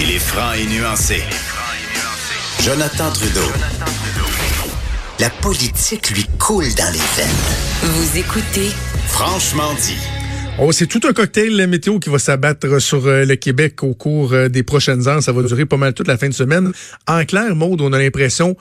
Il 0.00 0.10
est 0.10 0.18
franc 0.18 0.52
et 0.52 0.66
nuancé. 0.66 1.22
Jonathan 2.62 3.10
Trudeau. 3.12 3.46
La 5.18 5.30
politique 5.30 6.10
lui 6.10 6.24
coule 6.38 6.64
dans 6.76 6.90
les 6.92 6.98
veines. 6.98 7.36
Vous 7.82 8.18
écoutez 8.18 8.70
Franchement 9.08 9.72
dit. 9.74 9.96
Oh, 10.58 10.72
c'est 10.72 10.86
tout 10.86 11.00
un 11.08 11.12
cocktail 11.12 11.50
la 11.56 11.66
météo 11.66 11.98
qui 11.98 12.10
va 12.10 12.18
s'abattre 12.18 12.80
sur 12.80 13.06
euh, 13.06 13.24
le 13.24 13.36
Québec 13.36 13.82
au 13.82 13.94
cours 13.94 14.32
euh, 14.32 14.48
des 14.48 14.62
prochaines 14.62 15.06
heures. 15.08 15.22
Ça 15.22 15.32
va 15.32 15.42
durer 15.42 15.64
pas 15.66 15.76
mal 15.76 15.94
toute 15.94 16.08
la 16.08 16.18
fin 16.18 16.28
de 16.28 16.34
semaine. 16.34 16.72
En 17.06 17.24
clair, 17.24 17.54
Maude, 17.54 17.80
on 17.80 17.92
a 17.92 17.98
l'impression 17.98 18.56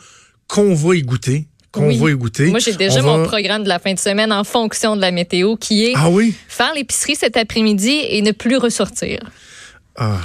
qu'on 0.48 0.74
va 0.74 0.96
y 0.96 1.02
goûter. 1.02 1.48
Qu'on 1.72 1.88
Oui. 1.88 1.98
va 1.98 2.10
y 2.12 2.14
goûter. 2.16 2.48
Moi, 2.48 2.60
j'ai 2.60 2.74
déjà 2.74 3.02
On 3.02 3.04
mon 3.04 3.18
va- 3.20 3.26
programme 3.28 3.64
de 3.64 3.70
la 3.70 3.80
fin 3.80 3.94
de 3.94 4.00
semaine 4.00 4.32
en 4.32 4.44
fonction 4.44 4.96
de 4.96 5.02
la 5.02 5.12
météo 5.12 5.56
qui 5.56 5.86
est 5.86 5.94
Ah 5.96 6.10
oui? 6.10 6.34
faire 6.48 6.74
l'épicerie 6.74 7.16
cet 7.16 7.38
après-midi 7.38 8.00
et 8.10 8.22
ne 8.22 8.32
plus 8.32 8.58
ressortir. 8.58 9.20
Ah, 9.98 10.18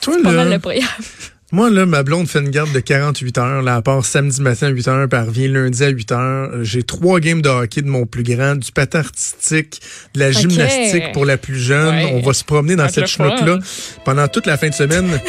toi, 0.00 0.16
Pas 0.22 0.32
là, 0.32 0.44
mal 0.44 0.60
moi, 1.52 1.70
là, 1.70 1.86
ma 1.86 2.02
blonde 2.02 2.28
fait 2.28 2.40
une 2.40 2.50
garde 2.50 2.72
de 2.72 2.80
48 2.80 3.38
heures. 3.38 3.62
Là, 3.62 3.76
à 3.76 3.82
part 3.82 4.04
samedi 4.04 4.40
matin 4.40 4.66
à 4.66 4.70
8 4.70 4.88
heures, 4.88 5.08
puis 5.08 5.18
elle 5.20 5.28
revient 5.28 5.48
lundi 5.48 5.84
à 5.84 5.88
8 5.88 6.12
heures. 6.12 6.50
J'ai 6.62 6.82
trois 6.82 7.20
games 7.20 7.42
de 7.42 7.48
hockey 7.48 7.82
de 7.82 7.88
mon 7.88 8.06
plus 8.06 8.24
grand, 8.24 8.56
du 8.56 8.72
patin 8.72 9.00
artistique, 9.00 9.80
de 10.14 10.20
la 10.20 10.32
gymnastique 10.32 11.12
pour 11.12 11.24
la 11.24 11.36
plus 11.36 11.58
jeune. 11.58 11.94
Ouais. 11.94 12.12
On 12.12 12.20
va 12.20 12.32
se 12.32 12.44
promener 12.44 12.76
dans 12.76 12.88
cette 12.88 13.06
chenoute-là 13.06 13.58
pendant 14.04 14.26
toute 14.28 14.46
la 14.46 14.56
fin 14.56 14.68
de 14.68 14.74
semaine. 14.74 15.06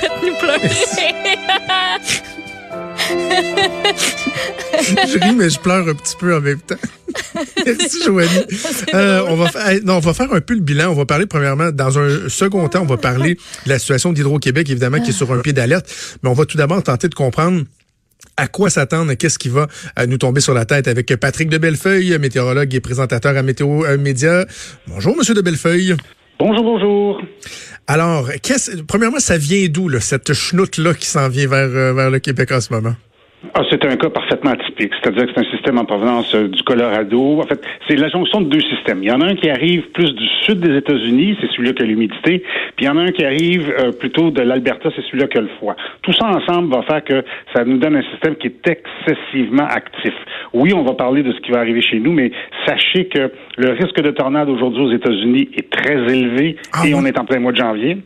Nous 0.22 0.34
pleurer. 0.34 0.70
je 5.06 5.18
ris, 5.18 5.34
mais 5.34 5.50
je 5.50 5.58
pleure 5.58 5.88
un 5.88 5.94
petit 5.94 6.16
peu 6.18 6.36
en 6.36 6.40
même 6.40 6.60
temps. 6.60 6.76
Merci, 7.66 8.02
Joanie. 8.04 8.28
Euh, 8.94 9.22
on, 9.28 9.36
va 9.36 9.48
fa- 9.48 9.72
hey, 9.72 9.80
non, 9.84 9.96
on 9.96 10.00
va 10.00 10.14
faire 10.14 10.32
un 10.32 10.40
peu 10.40 10.54
le 10.54 10.60
bilan. 10.60 10.90
On 10.90 10.94
va 10.94 11.06
parler, 11.06 11.26
premièrement, 11.26 11.70
dans 11.70 11.98
un 11.98 12.28
second 12.28 12.68
temps, 12.68 12.82
on 12.82 12.86
va 12.86 12.96
parler 12.96 13.34
de 13.34 13.68
la 13.68 13.78
situation 13.78 14.12
d'Hydro-Québec, 14.12 14.68
évidemment, 14.68 15.00
qui 15.00 15.10
est 15.10 15.14
sur 15.14 15.32
un 15.32 15.38
pied 15.38 15.52
d'alerte. 15.52 16.18
Mais 16.22 16.28
on 16.28 16.32
va 16.32 16.44
tout 16.44 16.56
d'abord 16.56 16.82
tenter 16.82 17.08
de 17.08 17.14
comprendre 17.14 17.62
à 18.36 18.48
quoi 18.48 18.68
s'attendre, 18.70 19.12
qu'est-ce 19.14 19.38
qui 19.38 19.48
va 19.48 19.68
euh, 19.98 20.06
nous 20.06 20.18
tomber 20.18 20.40
sur 20.40 20.54
la 20.54 20.64
tête 20.64 20.88
avec 20.88 21.14
Patrick 21.16 21.48
de 21.48 21.58
Bellefeuille, 21.58 22.18
météorologue 22.18 22.74
et 22.74 22.80
présentateur 22.80 23.36
à 23.36 23.42
Météo 23.42 23.84
euh, 23.84 23.96
Média. 23.98 24.44
Bonjour, 24.88 25.16
Monsieur 25.16 25.34
de 25.34 25.40
Bellefeuille. 25.40 25.94
Bonjour, 26.38 26.64
bonjour. 26.64 27.22
Alors, 27.86 28.28
qu'est-ce, 28.42 28.82
premièrement, 28.82 29.20
ça 29.20 29.36
vient 29.36 29.66
d'où, 29.68 29.88
là, 29.88 30.00
cette 30.00 30.32
chenoute-là 30.32 30.94
qui 30.94 31.06
s'en 31.06 31.28
vient 31.28 31.46
vers, 31.46 31.68
vers 31.68 32.10
le 32.10 32.18
Québec 32.18 32.50
en 32.52 32.60
ce 32.60 32.72
moment? 32.72 32.94
Ah, 33.54 33.62
c'est 33.70 33.82
un 33.86 33.96
cas 33.96 34.10
parfaitement 34.10 34.50
atypique, 34.50 34.92
c'est-à-dire 35.00 35.24
que 35.26 35.32
c'est 35.34 35.40
un 35.40 35.50
système 35.50 35.78
en 35.78 35.86
provenance 35.86 36.34
euh, 36.34 36.48
du 36.48 36.62
Colorado. 36.62 37.40
En 37.40 37.46
fait, 37.46 37.58
c'est 37.88 37.96
la 37.96 38.10
jonction 38.10 38.42
de 38.42 38.50
deux 38.50 38.60
systèmes. 38.60 38.98
Il 39.02 39.08
y 39.08 39.12
en 39.12 39.22
a 39.22 39.26
un 39.28 39.34
qui 39.34 39.48
arrive 39.48 39.88
plus 39.92 40.14
du 40.14 40.26
sud 40.44 40.60
des 40.60 40.76
États-Unis, 40.76 41.38
c'est 41.40 41.46
celui-là 41.52 41.72
qui 41.72 41.82
a 41.82 41.86
l'humidité, 41.86 42.40
puis 42.76 42.84
il 42.84 42.84
y 42.84 42.88
en 42.90 42.98
a 42.98 43.00
un 43.00 43.12
qui 43.12 43.24
arrive 43.24 43.72
euh, 43.78 43.92
plutôt 43.92 44.30
de 44.30 44.42
l'Alberta, 44.42 44.90
c'est 44.94 45.02
celui-là 45.06 45.26
qui 45.28 45.38
a 45.38 45.40
le 45.40 45.48
froid. 45.56 45.74
Tout 46.02 46.12
ça 46.12 46.26
ensemble 46.26 46.74
va 46.74 46.82
faire 46.82 47.02
que 47.02 47.24
ça 47.54 47.64
nous 47.64 47.78
donne 47.78 47.96
un 47.96 48.02
système 48.12 48.36
qui 48.36 48.48
est 48.48 48.68
excessivement 48.68 49.66
actif. 49.66 50.12
Oui, 50.52 50.74
on 50.74 50.82
va 50.82 50.92
parler 50.92 51.22
de 51.22 51.32
ce 51.32 51.40
qui 51.40 51.50
va 51.50 51.60
arriver 51.60 51.80
chez 51.80 51.98
nous, 51.98 52.12
mais 52.12 52.30
sachez 52.66 53.06
que 53.06 53.32
le 53.56 53.70
risque 53.70 54.02
de 54.02 54.10
tornade 54.10 54.50
aujourd'hui 54.50 54.82
aux 54.82 54.92
États-Unis 54.92 55.48
est 55.56 55.70
très 55.70 55.94
élevé 56.14 56.56
Ah 56.74 56.86
et 56.86 56.92
oui? 56.92 57.00
on 57.02 57.06
est 57.06 57.18
en 57.18 57.24
plein 57.24 57.40
mois 57.40 57.52
de 57.52 57.56
janvier. 57.56 57.96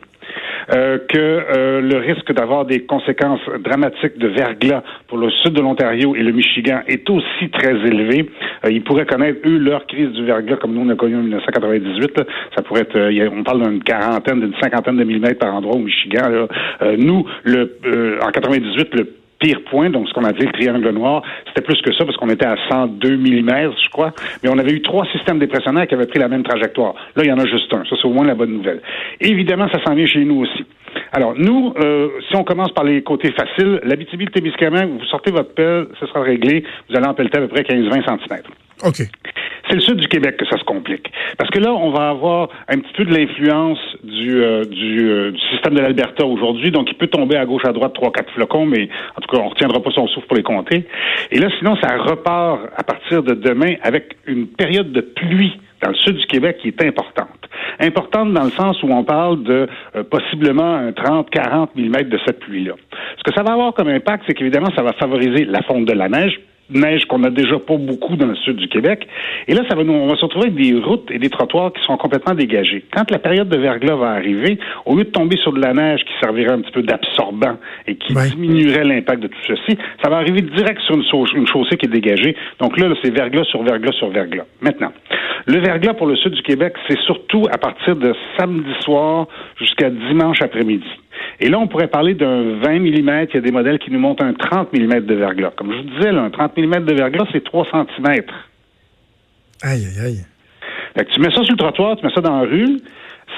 Euh, 0.73 0.97
que 1.09 1.17
euh, 1.17 1.81
le 1.81 1.97
risque 1.97 2.31
d'avoir 2.33 2.65
des 2.65 2.81
conséquences 2.85 3.41
dramatiques 3.59 4.17
de 4.17 4.27
verglas 4.27 4.83
pour 5.07 5.17
le 5.17 5.29
sud 5.29 5.53
de 5.53 5.61
l'Ontario 5.61 6.15
et 6.15 6.23
le 6.23 6.31
Michigan 6.31 6.79
est 6.87 7.09
aussi 7.09 7.49
très 7.51 7.73
élevé. 7.75 8.29
Euh, 8.65 8.71
ils 8.71 8.83
pourraient 8.83 9.05
connaître, 9.05 9.39
eux, 9.47 9.57
leur 9.57 9.85
crise 9.87 10.09
du 10.11 10.25
verglas 10.25 10.57
comme 10.57 10.73
nous 10.73 10.81
on 10.81 10.89
a 10.89 10.95
connu 10.95 11.15
en 11.15 11.21
1998. 11.21 12.17
là. 12.17 12.23
Ça 12.55 12.61
pourrait 12.63 12.81
être, 12.81 12.95
euh, 12.97 13.27
a- 13.27 13.31
on 13.37 13.43
parle 13.43 13.61
d'une 13.69 13.83
quarantaine, 13.83 14.39
d'une 14.41 14.55
cinquantaine 14.61 14.97
de 14.97 15.03
millimètres 15.03 15.39
par 15.39 15.53
endroit 15.53 15.75
au 15.75 15.79
Michigan. 15.79 16.29
là. 16.29 16.47
Euh, 16.81 16.95
nous, 16.97 17.25
le, 17.43 18.17
en 18.21 18.31
98, 18.31 18.93
le 18.95 19.07
pire 19.39 19.61
point, 19.69 19.89
donc 19.89 20.07
ce 20.07 20.13
qu'on 20.13 20.23
a 20.23 20.31
dit 20.31 20.45
le 20.45 20.51
triangle 20.51 20.89
noir, 20.91 21.21
c'était 21.47 21.61
plus 21.61 21.81
que 21.81 21.93
ça 21.93 22.05
parce 22.05 22.17
qu'on 22.17 22.29
était 22.29 22.45
à 22.45 22.55
102 22.69 23.17
mm, 23.17 23.73
je 23.83 23.89
crois, 23.91 24.13
mais 24.43 24.49
on 24.49 24.57
avait 24.57 24.71
eu 24.71 24.81
trois 24.81 25.05
systèmes 25.11 25.39
dépressionnaires 25.39 25.87
qui 25.87 25.93
avaient 25.93 26.07
pris 26.07 26.19
la 26.19 26.27
même 26.27 26.43
trajectoire. 26.43 26.95
Là, 27.15 27.23
il 27.23 27.29
y 27.29 27.31
en 27.31 27.39
a 27.39 27.45
juste 27.45 27.73
un. 27.73 27.83
Ça, 27.85 27.95
c'est 28.01 28.07
au 28.07 28.13
moins 28.13 28.25
la 28.25 28.35
bonne 28.35 28.51
nouvelle. 28.51 28.81
Évidemment, 29.19 29.67
ça 29.69 29.83
s'en 29.83 29.95
vient 29.95 30.05
chez 30.05 30.23
nous 30.23 30.41
aussi. 30.41 30.65
Alors, 31.11 31.33
nous, 31.37 31.73
euh, 31.79 32.09
si 32.29 32.35
on 32.35 32.43
commence 32.43 32.71
par 32.71 32.83
les 32.83 33.01
côtés 33.03 33.31
faciles, 33.31 33.79
l'habitabilité 33.83 34.39
témiscamingue 34.39 34.99
vous 34.99 35.05
sortez 35.05 35.31
votre 35.31 35.53
pelle, 35.53 35.87
ce 35.99 36.05
sera 36.07 36.21
réglé, 36.21 36.63
vous 36.89 36.95
allez 36.95 37.07
en 37.07 37.13
pelleter 37.13 37.37
à 37.37 37.41
peu 37.41 37.47
près 37.47 37.61
15-20 37.61 38.03
cm. 38.05 38.41
OK. 38.83 39.01
C'est 39.67 39.75
le 39.75 39.81
sud 39.81 39.97
du 39.97 40.07
Québec 40.07 40.37
que 40.37 40.45
ça 40.45 40.57
se 40.57 40.63
complique. 40.63 41.11
Parce 41.37 41.49
que 41.49 41.59
là, 41.59 41.73
on 41.73 41.91
va 41.91 42.09
avoir 42.09 42.49
un 42.67 42.79
petit 42.79 42.93
peu 42.93 43.05
de 43.05 43.13
l'influence 43.13 43.79
du, 44.03 44.41
euh, 44.41 44.63
du, 44.63 45.09
euh, 45.09 45.31
du 45.31 45.39
système 45.51 45.73
de 45.73 45.81
l'Alberta 45.81 46.25
aujourd'hui. 46.25 46.71
Donc, 46.71 46.87
il 46.91 46.95
peut 46.95 47.07
tomber 47.07 47.35
à 47.35 47.45
gauche, 47.45 47.65
à 47.65 47.71
droite, 47.71 47.93
trois, 47.93 48.11
quatre 48.11 48.31
flocons, 48.33 48.65
mais 48.65 48.89
en 49.17 49.21
tout 49.21 49.35
cas, 49.35 49.41
on 49.41 49.49
retiendra 49.49 49.81
pas 49.81 49.91
son 49.91 50.07
souffle 50.07 50.27
pour 50.27 50.37
les 50.37 50.43
compter. 50.43 50.85
Et 51.31 51.39
là, 51.39 51.47
sinon, 51.57 51.75
ça 51.77 51.97
repart 51.97 52.61
à 52.75 52.83
partir 52.83 53.23
de 53.23 53.33
demain 53.33 53.75
avec 53.81 54.17
une 54.27 54.47
période 54.47 54.91
de 54.91 55.01
pluie 55.01 55.59
dans 55.81 55.89
le 55.89 55.95
sud 55.95 56.17
du 56.17 56.25
Québec 56.25 56.57
qui 56.61 56.69
est 56.69 56.81
importante. 56.83 57.27
Importante 57.79 58.33
dans 58.33 58.43
le 58.43 58.51
sens 58.51 58.81
où 58.83 58.87
on 58.87 59.03
parle 59.03 59.43
de 59.43 59.67
euh, 59.95 60.03
possiblement 60.03 60.75
un 60.75 60.91
30-40 60.91 61.69
mm 61.75 62.09
de 62.09 62.19
cette 62.25 62.39
pluie-là. 62.39 62.73
Ce 63.17 63.23
que 63.23 63.33
ça 63.35 63.43
va 63.43 63.53
avoir 63.53 63.73
comme 63.73 63.89
impact, 63.89 64.23
c'est 64.27 64.33
qu'évidemment, 64.33 64.69
ça 64.75 64.83
va 64.83 64.93
favoriser 64.93 65.45
la 65.45 65.61
fonte 65.63 65.85
de 65.85 65.93
la 65.93 66.09
neige, 66.09 66.39
neige 66.69 67.05
qu'on 67.05 67.23
a 67.23 67.29
déjà 67.29 67.59
pas 67.59 67.77
beaucoup 67.77 68.15
dans 68.15 68.25
le 68.27 68.35
sud 68.35 68.57
du 68.57 68.67
Québec. 68.67 69.07
Et 69.47 69.53
là, 69.53 69.61
ça 69.69 69.75
va 69.75 69.83
nous, 69.83 69.93
on 69.93 70.07
va 70.07 70.15
se 70.15 70.21
retrouver 70.25 70.47
avec 70.47 70.55
des 70.61 70.73
routes 70.79 71.09
et 71.11 71.19
des 71.19 71.29
trottoirs 71.29 71.71
qui 71.73 71.83
sont 71.85 71.95
complètement 71.97 72.33
dégagés. 72.33 72.83
Quand 72.93 73.09
la 73.11 73.19
période 73.19 73.49
de 73.49 73.57
verglas 73.57 73.95
va 73.95 74.09
arriver, 74.11 74.57
au 74.85 74.95
lieu 74.95 75.03
de 75.03 75.09
tomber 75.09 75.37
sur 75.37 75.53
de 75.53 75.61
la 75.61 75.73
neige 75.73 76.01
qui 76.05 76.13
servirait 76.21 76.53
un 76.53 76.61
petit 76.61 76.71
peu 76.71 76.81
d'absorbant 76.81 77.57
et 77.87 77.95
qui 77.95 78.13
Ouais. 78.15 78.29
diminuerait 78.29 78.83
l'impact 78.83 79.21
de 79.23 79.27
tout 79.27 79.37
ceci, 79.47 79.77
ça 80.03 80.09
va 80.09 80.17
arriver 80.17 80.41
direct 80.41 80.79
sur 80.81 80.95
une, 80.95 81.03
une 81.39 81.47
chaussée 81.47 81.77
qui 81.77 81.85
est 81.85 81.89
dégagée. 81.89 82.35
Donc 82.59 82.79
là, 82.79 82.87
là, 82.87 82.95
c'est 83.03 83.11
verglas 83.13 83.43
sur 83.45 83.61
verglas 83.63 83.91
sur 83.93 84.09
verglas. 84.09 84.45
Maintenant, 84.61 84.91
le 85.47 85.59
verglas 85.59 85.93
pour 85.93 86.07
le 86.07 86.15
sud 86.15 86.33
du 86.33 86.41
Québec, 86.41 86.73
c'est 86.87 86.97
surtout 87.01 87.45
à 87.51 87.57
partir 87.57 87.95
de 87.95 88.13
samedi 88.37 88.71
soir 88.81 89.27
jusqu'à 89.59 89.89
dimanche 89.89 90.41
après-midi. 90.41 90.87
Et 91.39 91.49
là, 91.49 91.59
on 91.59 91.67
pourrait 91.67 91.87
parler 91.87 92.13
d'un 92.13 92.59
20 92.59 92.79
mm. 92.79 93.25
Il 93.29 93.35
y 93.35 93.37
a 93.37 93.41
des 93.41 93.51
modèles 93.51 93.79
qui 93.79 93.91
nous 93.91 93.99
montrent 93.99 94.23
un 94.23 94.33
30 94.33 94.73
mm 94.73 95.01
de 95.01 95.13
verglas. 95.15 95.51
Comme 95.55 95.71
je 95.71 95.77
vous 95.77 95.89
disais, 95.97 96.11
là, 96.11 96.21
un 96.21 96.29
30 96.29 96.57
mm 96.57 96.85
de 96.85 96.93
verglas, 96.93 97.25
c'est 97.31 97.43
3 97.43 97.65
cm. 97.71 98.23
Aïe, 99.63 99.85
aïe, 99.85 100.05
aïe. 100.05 100.25
Fait 100.97 101.05
que 101.05 101.11
tu 101.11 101.19
mets 101.19 101.31
ça 101.31 101.43
sur 101.43 101.53
le 101.53 101.57
trottoir, 101.57 101.97
tu 101.97 102.05
mets 102.05 102.13
ça 102.13 102.21
dans 102.21 102.39
la 102.41 102.47
rue, 102.47 102.79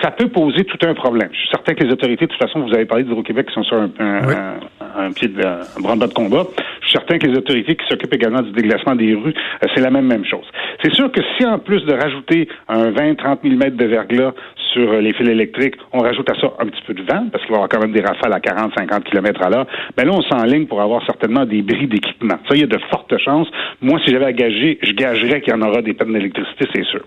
ça 0.02 0.12
peut 0.12 0.28
poser 0.28 0.64
tout 0.66 0.78
un 0.86 0.94
problème. 0.94 1.30
Je 1.32 1.38
suis 1.40 1.50
certain 1.50 1.74
que 1.74 1.84
les 1.84 1.92
autorités, 1.92 2.26
de 2.28 2.32
toute 2.32 2.40
façon, 2.42 2.60
vous 2.60 2.74
avez 2.74 2.86
parlé 2.86 3.04
d'Hydro-Québec 3.04 3.48
qui 3.48 3.54
sont 3.54 3.64
sur 3.64 3.78
un, 3.78 3.90
un, 4.00 4.28
Oui. 4.28 4.34
un- 4.36 5.06
un 5.08 5.12
pied 5.12 5.28
de 5.28 5.42
un 5.44 5.96
de 5.98 6.06
combat. 6.14 6.44
Je 6.82 6.88
suis 6.88 6.98
certain 6.98 7.18
que 7.18 7.28
les 7.28 7.38
autorités 7.38 7.76
qui 7.76 7.86
s'occupent 7.88 8.14
également 8.14 8.42
du 8.42 8.52
déglacement 8.52 8.96
des 8.96 9.14
rues, 9.14 9.34
euh, 9.64 9.68
c'est 9.74 9.82
la 9.82 9.90
même 9.92 10.06
même 10.06 10.26
chose. 10.26 10.46
C'est 10.84 10.94
sûr 10.94 11.12
que 11.12 11.22
si 11.38 11.46
en 11.46 11.60
plus 11.60 11.84
de 11.86 11.94
rajouter 11.94 12.48
un 12.68 12.92
20-30 12.92 13.44
mm 13.44 13.76
de 13.76 13.86
verglas 13.86 14.34
sur 14.74 14.92
euh, 14.92 15.02
les 15.02 15.14
fils 15.14 15.28
électriques, 15.28 15.76
on 15.94 16.00
rajoute 16.00 16.30
à 16.30 16.36
ça 16.40 16.54
un 16.60 16.66
petit 16.68 16.82
peu 16.86 16.94
de 16.94 17.02
vent, 17.02 17.28
parce 17.32 17.44
qu'il 17.46 17.52
va 17.52 17.62
y 17.62 17.64
avoir 17.64 17.70
quand 17.70 17.80
même 17.80 17.92
des 17.92 18.02
rafales 18.02 18.34
à 18.34 18.40
40-50 18.40 19.04
km 19.04 19.42
à 19.42 19.50
l'heure, 19.50 19.68
ben 19.96 20.06
là, 20.06 20.14
on 20.14 20.22
s'enligne 20.22 20.66
pour 20.66 20.82
avoir 20.82 21.06
certainement 21.06 21.46
des 21.46 21.62
bris 21.62 21.88
d'équipement. 21.88 22.38
Ça, 22.48 22.56
il 22.56 22.62
y 22.62 22.64
a 22.64 22.68
de 22.68 22.80
fortes 22.90 23.18
chances. 23.18 23.48
Moi, 23.82 24.00
si 24.06 24.12
j'avais 24.12 24.26
à 24.26 24.34
gager, 24.34 24.80
je 24.82 24.92
gagerais 24.94 25.42
qu'il 25.42 25.54
y 25.54 25.56
en 25.56 25.62
aura 25.62 25.82
des 25.82 25.94
pannes 25.94 26.14
d'électricité, 26.14 26.68
c'est 26.74 26.86
sûr. 26.86 27.02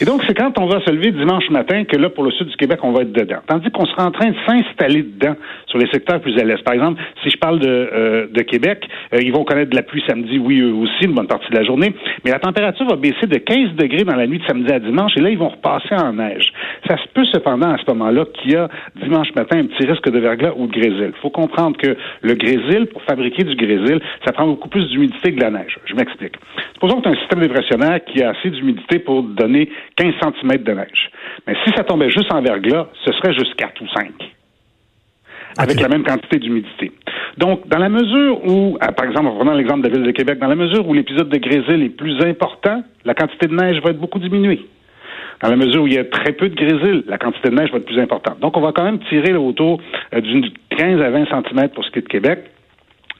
Et 0.00 0.04
donc, 0.04 0.22
c'est 0.26 0.34
quand 0.34 0.58
on 0.58 0.66
va 0.66 0.80
se 0.80 0.90
lever 0.90 1.10
dimanche 1.10 1.48
matin 1.50 1.84
que 1.84 1.96
là, 1.96 2.08
pour 2.08 2.24
le 2.24 2.30
sud 2.30 2.48
du 2.48 2.56
Québec, 2.56 2.80
on 2.82 2.92
va 2.92 3.02
être 3.02 3.12
dedans. 3.12 3.40
Tandis 3.46 3.70
qu'on 3.70 3.86
sera 3.86 4.06
en 4.06 4.10
train 4.10 4.30
de 4.30 4.36
s'installer 4.46 5.02
dedans 5.02 5.36
sur 5.66 5.78
les 5.78 5.86
secteurs 5.90 6.20
plus 6.20 6.38
à 6.38 6.44
l'est. 6.44 6.62
Par 6.64 6.74
exemple, 6.74 7.02
si 7.22 7.30
je 7.30 7.36
parle 7.36 7.58
de, 7.58 7.68
euh, 7.68 8.26
Québec, 8.48 8.88
euh, 9.14 9.20
ils 9.22 9.32
vont 9.32 9.44
connaître 9.44 9.70
de 9.70 9.76
la 9.76 9.82
pluie 9.82 10.02
samedi, 10.06 10.38
oui, 10.38 10.60
eux 10.60 10.72
aussi, 10.72 11.04
une 11.04 11.14
bonne 11.14 11.26
partie 11.26 11.50
de 11.50 11.56
la 11.56 11.64
journée. 11.64 11.94
Mais 12.24 12.30
la 12.30 12.38
température 12.38 12.86
va 12.86 12.96
baisser 12.96 13.26
de 13.26 13.36
15 13.36 13.74
degrés 13.76 14.04
dans 14.04 14.16
la 14.16 14.26
nuit 14.26 14.38
de 14.38 14.44
samedi 14.44 14.72
à 14.72 14.78
dimanche 14.78 15.12
et 15.16 15.20
là, 15.20 15.30
ils 15.30 15.38
vont 15.38 15.50
repasser 15.50 15.94
en 15.94 16.14
neige. 16.14 16.52
Ça 16.90 16.96
se 16.96 17.06
peut 17.14 17.24
cependant 17.26 17.70
à 17.70 17.78
ce 17.78 17.84
moment-là 17.92 18.24
qu'il 18.34 18.50
y 18.50 18.56
a 18.56 18.68
dimanche 19.00 19.32
matin 19.36 19.58
un 19.58 19.66
petit 19.66 19.86
risque 19.86 20.10
de 20.10 20.18
verglas 20.18 20.54
ou 20.56 20.66
de 20.66 20.72
grésil. 20.72 21.12
Il 21.14 21.20
faut 21.22 21.30
comprendre 21.30 21.76
que 21.76 21.96
le 22.20 22.34
grésil, 22.34 22.88
pour 22.90 23.00
fabriquer 23.02 23.44
du 23.44 23.54
grésil, 23.54 24.00
ça 24.26 24.32
prend 24.32 24.48
beaucoup 24.48 24.68
plus 24.68 24.88
d'humidité 24.88 25.30
que 25.30 25.36
de 25.36 25.40
la 25.40 25.52
neige. 25.52 25.78
Je 25.84 25.94
m'explique. 25.94 26.34
Supposons 26.72 26.96
que 26.96 27.02
tu 27.02 27.08
as 27.10 27.12
un 27.12 27.20
système 27.20 27.40
dépressionnaire 27.42 28.04
qui 28.04 28.24
a 28.24 28.30
assez 28.30 28.50
d'humidité 28.50 28.98
pour 28.98 29.22
donner 29.22 29.70
15 29.94 30.14
cm 30.20 30.64
de 30.64 30.72
neige. 30.72 31.10
Mais 31.46 31.54
si 31.64 31.70
ça 31.76 31.84
tombait 31.84 32.10
juste 32.10 32.32
en 32.32 32.42
verglas, 32.42 32.88
ce 33.04 33.12
serait 33.12 33.34
juste 33.34 33.54
4 33.54 33.80
ou 33.82 33.86
5 33.94 34.10
avec 35.58 35.80
la 35.80 35.88
même 35.88 36.04
quantité 36.04 36.38
d'humidité. 36.38 36.92
Donc, 37.36 37.66
dans 37.68 37.78
la 37.78 37.88
mesure 37.88 38.40
où, 38.46 38.78
ah, 38.80 38.92
par 38.92 39.06
exemple, 39.06 39.26
en 39.26 39.34
prenant 39.36 39.54
l'exemple 39.54 39.82
de 39.82 39.88
la 39.88 39.94
ville 39.94 40.06
de 40.06 40.12
Québec, 40.12 40.38
dans 40.38 40.46
la 40.46 40.54
mesure 40.54 40.88
où 40.88 40.94
l'épisode 40.94 41.28
de 41.28 41.38
grésil 41.38 41.82
est 41.82 41.96
plus 41.96 42.20
important, 42.24 42.82
la 43.04 43.14
quantité 43.14 43.48
de 43.48 43.54
neige 43.54 43.82
va 43.82 43.90
être 43.90 43.98
beaucoup 43.98 44.20
diminuée. 44.20 44.64
Dans 45.40 45.48
la 45.48 45.56
mesure 45.56 45.82
où 45.82 45.86
il 45.86 45.94
y 45.94 45.98
a 45.98 46.04
très 46.04 46.32
peu 46.32 46.48
de 46.48 46.54
grésil, 46.54 47.02
la 47.06 47.16
quantité 47.16 47.48
de 47.48 47.54
neige 47.54 47.70
va 47.70 47.78
être 47.78 47.86
plus 47.86 47.98
importante. 47.98 48.40
Donc, 48.40 48.56
on 48.56 48.60
va 48.60 48.72
quand 48.72 48.84
même 48.84 48.98
tirer 49.08 49.34
autour 49.34 49.80
euh, 50.14 50.20
d'une 50.20 50.50
15 50.76 51.00
à 51.00 51.10
20 51.10 51.24
cm 51.26 51.68
pour 51.70 51.84
ce 51.84 51.90
qui 51.90 52.00
est 52.00 52.02
de 52.02 52.08
Québec. 52.08 52.44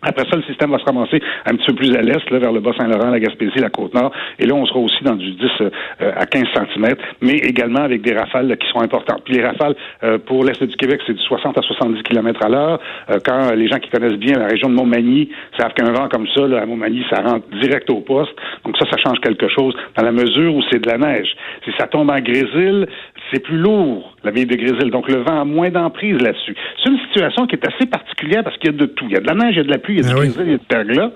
Après 0.02 0.24
ça, 0.30 0.36
le 0.36 0.42
système 0.44 0.70
va 0.70 0.78
se 0.78 0.84
ramasser 0.84 1.20
un 1.44 1.56
petit 1.56 1.66
peu 1.66 1.74
plus 1.74 1.94
à 1.94 2.00
l'est, 2.00 2.30
là, 2.30 2.38
vers 2.38 2.52
le 2.52 2.60
Bas-Saint-Laurent, 2.60 3.10
la 3.10 3.20
Gaspésie, 3.20 3.58
la 3.58 3.68
Côte-Nord. 3.68 4.12
Et 4.38 4.46
là, 4.46 4.54
on 4.54 4.64
sera 4.64 4.78
aussi 4.78 5.02
dans 5.04 5.14
du 5.14 5.32
10 5.32 5.46
euh, 5.60 5.70
à 6.16 6.26
15 6.26 6.44
cm, 6.54 6.94
mais 7.20 7.34
également 7.34 7.80
avec 7.80 8.00
des 8.02 8.14
rafales 8.14 8.56
qui 8.56 8.68
sont 8.70 8.80
importantes. 8.80 9.22
Puis 9.24 9.34
les 9.34 9.44
rafales, 9.44 9.74
euh, 10.02 10.18
pour 10.18 10.44
l'est 10.44 10.62
du 10.62 10.76
Québec, 10.76 11.00
c'est 11.06 11.12
du 11.12 11.22
60 11.22 11.58
à 11.58 11.62
70 11.62 12.02
km 12.02 12.44
à 12.44 12.48
l'heure. 12.48 12.80
Euh, 13.10 13.18
quand 13.24 13.52
les 13.54 13.68
gens 13.68 13.78
qui 13.78 13.90
connaissent 13.90 14.18
bien 14.18 14.38
la 14.38 14.46
région 14.46 14.68
de 14.70 14.74
Montmagny 14.74 15.30
savent 15.58 15.74
qu'un 15.74 15.92
vent 15.92 16.08
comme 16.08 16.26
ça, 16.34 16.46
là, 16.46 16.62
à 16.62 16.66
Montmagny, 16.66 17.04
ça 17.10 17.22
rentre 17.22 17.46
direct 17.60 17.90
au 17.90 18.00
poste. 18.00 18.32
Donc 18.64 18.78
ça, 18.78 18.86
ça 18.90 18.96
change 18.96 19.20
quelque 19.20 19.48
chose 19.48 19.74
dans 19.96 20.02
la 20.02 20.12
mesure 20.12 20.54
où 20.54 20.62
c'est 20.70 20.80
de 20.80 20.88
la 20.88 20.96
neige. 20.96 21.36
Si 21.64 21.70
ça 21.78 21.86
tombe 21.86 22.10
en 22.10 22.20
grésil, 22.20 22.86
c'est 23.30 23.40
plus 23.40 23.58
lourd, 23.58 24.16
la 24.24 24.30
ville 24.30 24.46
de 24.46 24.56
grésil. 24.56 24.90
Donc 24.90 25.08
le 25.08 25.22
vent 25.22 25.40
a 25.40 25.44
moins 25.44 25.70
d'emprise 25.70 26.20
là-dessus. 26.20 26.54
C'est 26.82 26.90
une 26.90 26.98
situation 27.00 27.46
qui 27.46 27.56
est 27.56 27.66
assez 27.66 27.86
particulière 27.86 28.44
parce 28.44 28.56
qu'il 28.58 28.70
y 28.70 28.74
a 28.74 28.76
de 28.76 28.86
tout. 28.86 29.06
Il 29.06 29.12
y 29.12 29.16
a 29.16 29.20
de 29.20 29.26
la 29.26 29.34
neige, 29.34 29.54
il 29.54 29.58
y 29.58 29.60
a 29.60 29.64
de 29.64 29.70
la 29.70 29.78
pluie, 29.78 29.96
il 29.96 30.04
y 30.04 30.04
a 30.04 30.08
du 30.08 30.14
Ah 30.14 30.20
grésil, 30.20 30.42
il 30.44 30.50
y 30.50 30.54
a 30.54 30.58
du 30.58 30.66
verglas. 30.70 31.12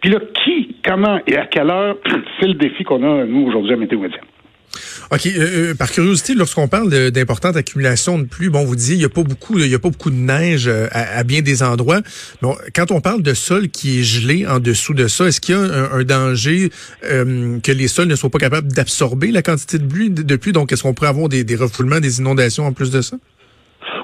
Puis 0.00 0.10
là, 0.10 0.18
qui, 0.44 0.76
comment 0.84 1.20
et 1.26 1.36
à 1.36 1.46
quelle 1.46 1.70
heure, 1.70 1.96
c'est 2.40 2.48
le 2.48 2.54
défi 2.54 2.84
qu'on 2.84 3.02
a, 3.02 3.24
nous, 3.24 3.46
aujourd'hui, 3.46 3.74
à 3.74 3.76
Météo 3.76 4.00
Média. 4.00 4.20
OK. 5.10 5.26
euh, 5.26 5.30
euh, 5.36 5.74
par 5.74 5.90
curiosité, 5.90 6.34
lorsqu'on 6.34 6.68
parle 6.68 7.10
d'importante 7.10 7.56
accumulation 7.56 8.18
de 8.18 8.24
pluie, 8.24 8.48
bon, 8.48 8.64
vous 8.64 8.76
disiez, 8.76 8.94
il 8.94 8.98
n'y 8.98 9.04
a 9.04 9.08
pas 9.08 9.22
beaucoup, 9.22 9.58
il 9.58 9.68
y 9.68 9.74
a 9.74 9.78
pas 9.78 9.90
beaucoup 9.90 10.10
de 10.10 10.16
neige 10.16 10.66
euh, 10.66 10.88
à, 10.90 11.22
bien 11.24 11.42
des 11.42 11.62
endroits. 11.62 12.00
Bon, 12.42 12.56
quand 12.74 12.90
on 12.90 13.00
parle 13.00 13.22
de 13.22 13.34
sol 13.34 13.68
qui 13.68 14.00
est 14.00 14.02
gelé 14.02 14.46
en 14.46 14.58
dessous 14.58 14.94
de 14.94 15.08
ça, 15.08 15.26
est-ce 15.26 15.40
qu'il 15.40 15.54
y 15.54 15.58
a 15.58 15.60
un, 15.60 16.04
danger 16.04 16.70
euh, 17.04 17.58
que 17.60 17.72
les 17.72 17.88
sols 17.88 18.08
ne 18.08 18.16
soient 18.16 18.30
pas 18.30 18.38
capables 18.38 18.72
d'absorber 18.72 19.32
la 19.32 19.42
quantité 19.42 19.78
de 19.78 19.86
pluie, 19.86 20.10
de, 20.10 20.36
pluie? 20.36 20.52
Donc, 20.52 20.72
est-ce 20.72 20.82
qu'on 20.82 20.94
pourrait 20.94 21.08
avoir 21.08 21.28
des 21.28 21.56
refoulements, 21.56 22.00
des 22.00 22.18
inondations 22.18 22.66
en 22.66 22.72
plus 22.72 22.90
de 22.90 23.00
ça? 23.02 23.16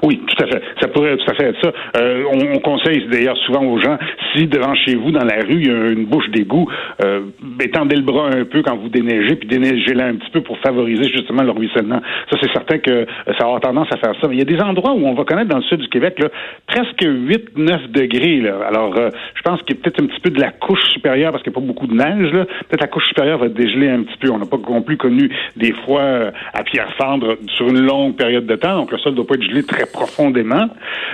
Oui, 0.03 0.21
tout 0.27 0.43
à 0.43 0.47
fait. 0.47 0.61
Ça 0.81 0.87
pourrait 0.89 1.15
tout 1.17 1.31
à 1.31 1.33
fait 1.33 1.49
être 1.49 1.61
ça. 1.61 1.71
Euh, 1.97 2.25
on, 2.31 2.55
on 2.55 2.59
conseille 2.59 3.07
d'ailleurs 3.09 3.37
souvent 3.37 3.63
aux 3.63 3.79
gens, 3.79 3.97
si 4.33 4.47
devant 4.47 4.75
chez 4.75 4.95
vous, 4.95 5.11
dans 5.11 5.23
la 5.23 5.37
rue, 5.37 5.61
il 5.61 5.67
y 5.67 5.71
a 5.71 5.87
une 5.91 6.05
bouche 6.05 6.29
d'égout, 6.29 6.67
euh, 7.03 7.21
étendez 7.61 7.95
le 7.95 8.01
bras 8.01 8.27
un 8.27 8.43
peu 8.43 8.61
quand 8.63 8.75
vous 8.75 8.89
déneigez, 8.89 9.35
puis 9.35 9.47
déneigez-la 9.47 10.07
un 10.07 10.15
petit 10.15 10.29
peu 10.31 10.41
pour 10.41 10.57
favoriser 10.59 11.03
justement 11.09 11.43
le 11.43 11.51
ruissellement. 11.51 12.01
Ça, 12.29 12.37
c'est 12.41 12.51
certain 12.51 12.79
que 12.79 12.91
euh, 12.91 13.05
ça 13.37 13.45
avoir 13.45 13.61
tendance 13.61 13.87
à 13.91 13.97
faire 13.97 14.13
ça. 14.19 14.27
Mais 14.27 14.35
il 14.35 14.39
y 14.39 14.41
a 14.41 14.45
des 14.45 14.61
endroits 14.61 14.93
où 14.93 15.05
on 15.05 15.13
va 15.13 15.23
connaître 15.23 15.49
dans 15.49 15.57
le 15.57 15.63
sud 15.63 15.79
du 15.79 15.87
Québec 15.87 16.19
là, 16.19 16.29
presque 16.67 17.01
8-9 17.01 17.91
degrés. 17.91 18.41
Là. 18.41 18.59
Alors, 18.67 18.97
euh, 18.97 19.09
je 19.35 19.41
pense 19.41 19.61
qu'il 19.61 19.75
y 19.75 19.79
a 19.79 19.83
peut-être 19.83 20.01
un 20.03 20.07
petit 20.07 20.19
peu 20.19 20.29
de 20.31 20.39
la 20.39 20.51
couche 20.51 20.83
supérieure, 20.91 21.31
parce 21.31 21.43
qu'il 21.43 21.51
n'y 21.51 21.57
a 21.57 21.61
pas 21.61 21.67
beaucoup 21.67 21.87
de 21.87 21.95
neige. 21.95 22.31
Peut-être 22.31 22.81
la 22.81 22.87
couche 22.87 23.07
supérieure 23.07 23.39
va 23.39 23.47
dégeler 23.47 23.89
un 23.89 24.03
petit 24.03 24.17
peu. 24.19 24.31
On 24.31 24.37
n'a 24.39 24.45
pas 24.45 24.57
non 24.69 24.81
plus 24.81 24.97
connu 24.97 25.29
des 25.55 25.71
froids 25.71 26.01
euh, 26.01 26.31
à 26.53 26.63
pierre 26.63 26.93
fendre 26.97 27.37
sur 27.55 27.67
une 27.67 27.81
longue 27.81 28.15
période 28.15 28.45
de 28.45 28.55
temps, 28.55 28.75
donc 28.75 28.91
le 28.91 28.97
sol 28.97 29.13
ne 29.13 29.17
doit 29.17 29.27
pas 29.27 29.35
être 29.35 29.43
gelé 29.43 29.63
très 29.63 29.85
profondément. 29.93 30.65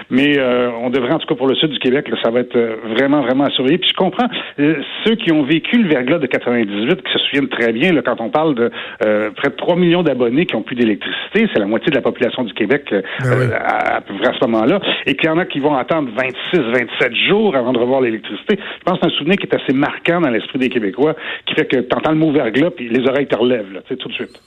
Mais 0.09 0.39
euh, 0.39 0.71
on 0.81 0.89
devrait, 0.89 1.13
en 1.13 1.19
tout 1.19 1.27
cas 1.27 1.35
pour 1.35 1.47
le 1.47 1.55
sud 1.55 1.69
du 1.69 1.79
Québec, 1.79 2.07
là, 2.09 2.17
ça 2.23 2.31
va 2.31 2.39
être 2.39 2.55
euh, 2.55 2.77
vraiment, 2.95 3.21
vraiment 3.21 3.43
à 3.43 3.49
surveiller. 3.51 3.77
Puis 3.77 3.89
je 3.91 3.95
comprends 3.95 4.27
euh, 4.59 4.75
ceux 5.05 5.15
qui 5.15 5.31
ont 5.31 5.43
vécu 5.43 5.77
le 5.77 5.87
verglas 5.87 6.17
de 6.17 6.25
98, 6.25 7.03
qui 7.03 7.13
se 7.13 7.19
souviennent 7.19 7.49
très 7.49 7.71
bien, 7.71 7.93
là, 7.93 8.01
quand 8.01 8.19
on 8.21 8.29
parle 8.29 8.55
de 8.55 8.71
euh, 9.05 9.29
près 9.35 9.49
de 9.49 9.55
3 9.55 9.75
millions 9.75 10.01
d'abonnés 10.01 10.45
qui 10.45 10.55
ont 10.55 10.63
plus 10.63 10.75
d'électricité, 10.75 11.47
c'est 11.53 11.59
la 11.59 11.67
moitié 11.67 11.91
de 11.91 11.95
la 11.95 12.01
population 12.01 12.43
du 12.43 12.53
Québec 12.53 12.85
euh, 12.91 13.01
oui. 13.21 13.27
euh, 13.29 13.57
à, 13.59 13.97
à 13.97 14.01
peu 14.01 14.15
près 14.15 14.29
à 14.29 14.33
ce 14.39 14.45
moment-là, 14.45 14.79
et 15.05 15.15
qu'il 15.15 15.29
y 15.29 15.31
en 15.31 15.37
a 15.37 15.45
qui 15.45 15.59
vont 15.59 15.75
attendre 15.75 16.09
26, 16.15 16.59
27 16.59 17.15
jours 17.27 17.55
avant 17.55 17.73
de 17.73 17.79
revoir 17.79 18.01
l'électricité. 18.01 18.57
Je 18.57 18.83
pense 18.85 18.99
que 18.99 19.07
c'est 19.07 19.13
un 19.13 19.17
souvenir 19.17 19.37
qui 19.37 19.45
est 19.45 19.55
assez 19.55 19.73
marquant 19.73 20.21
dans 20.21 20.29
l'esprit 20.29 20.59
des 20.59 20.69
Québécois, 20.69 21.15
qui 21.45 21.55
fait 21.55 21.65
que 21.65 21.77
tu 21.77 21.95
entends 21.95 22.11
le 22.11 22.17
mot 22.17 22.31
verglas, 22.31 22.71
puis 22.71 22.89
les 22.89 23.07
oreilles 23.07 23.27
te 23.27 23.37
relèvent, 23.37 23.73
là, 23.73 23.81
tout 23.87 24.07
de 24.07 24.13
suite. 24.13 24.39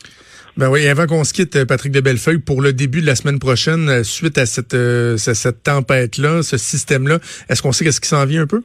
Ben 0.56 0.68
oui, 0.68 0.86
avant 0.86 1.06
qu'on 1.06 1.24
se 1.24 1.32
quitte, 1.32 1.56
euh, 1.56 1.64
Patrick 1.64 1.92
de 1.92 2.00
Bellefeuille, 2.00 2.38
pour 2.38 2.60
le 2.60 2.74
début 2.74 3.00
de 3.00 3.06
la 3.06 3.16
semaine 3.16 3.38
prochaine, 3.38 3.88
euh, 3.88 4.04
suite 4.04 4.36
à 4.36 4.44
cette, 4.44 4.74
euh, 4.74 5.16
ce- 5.16 5.32
cette 5.32 5.62
tempête-là, 5.62 6.42
ce 6.42 6.58
système-là, 6.58 7.20
est-ce 7.48 7.62
qu'on 7.62 7.72
sait 7.72 7.84
qu'est-ce 7.84 8.00
qui 8.02 8.08
s'en 8.08 8.26
vient 8.26 8.42
un 8.42 8.46
peu? 8.46 8.62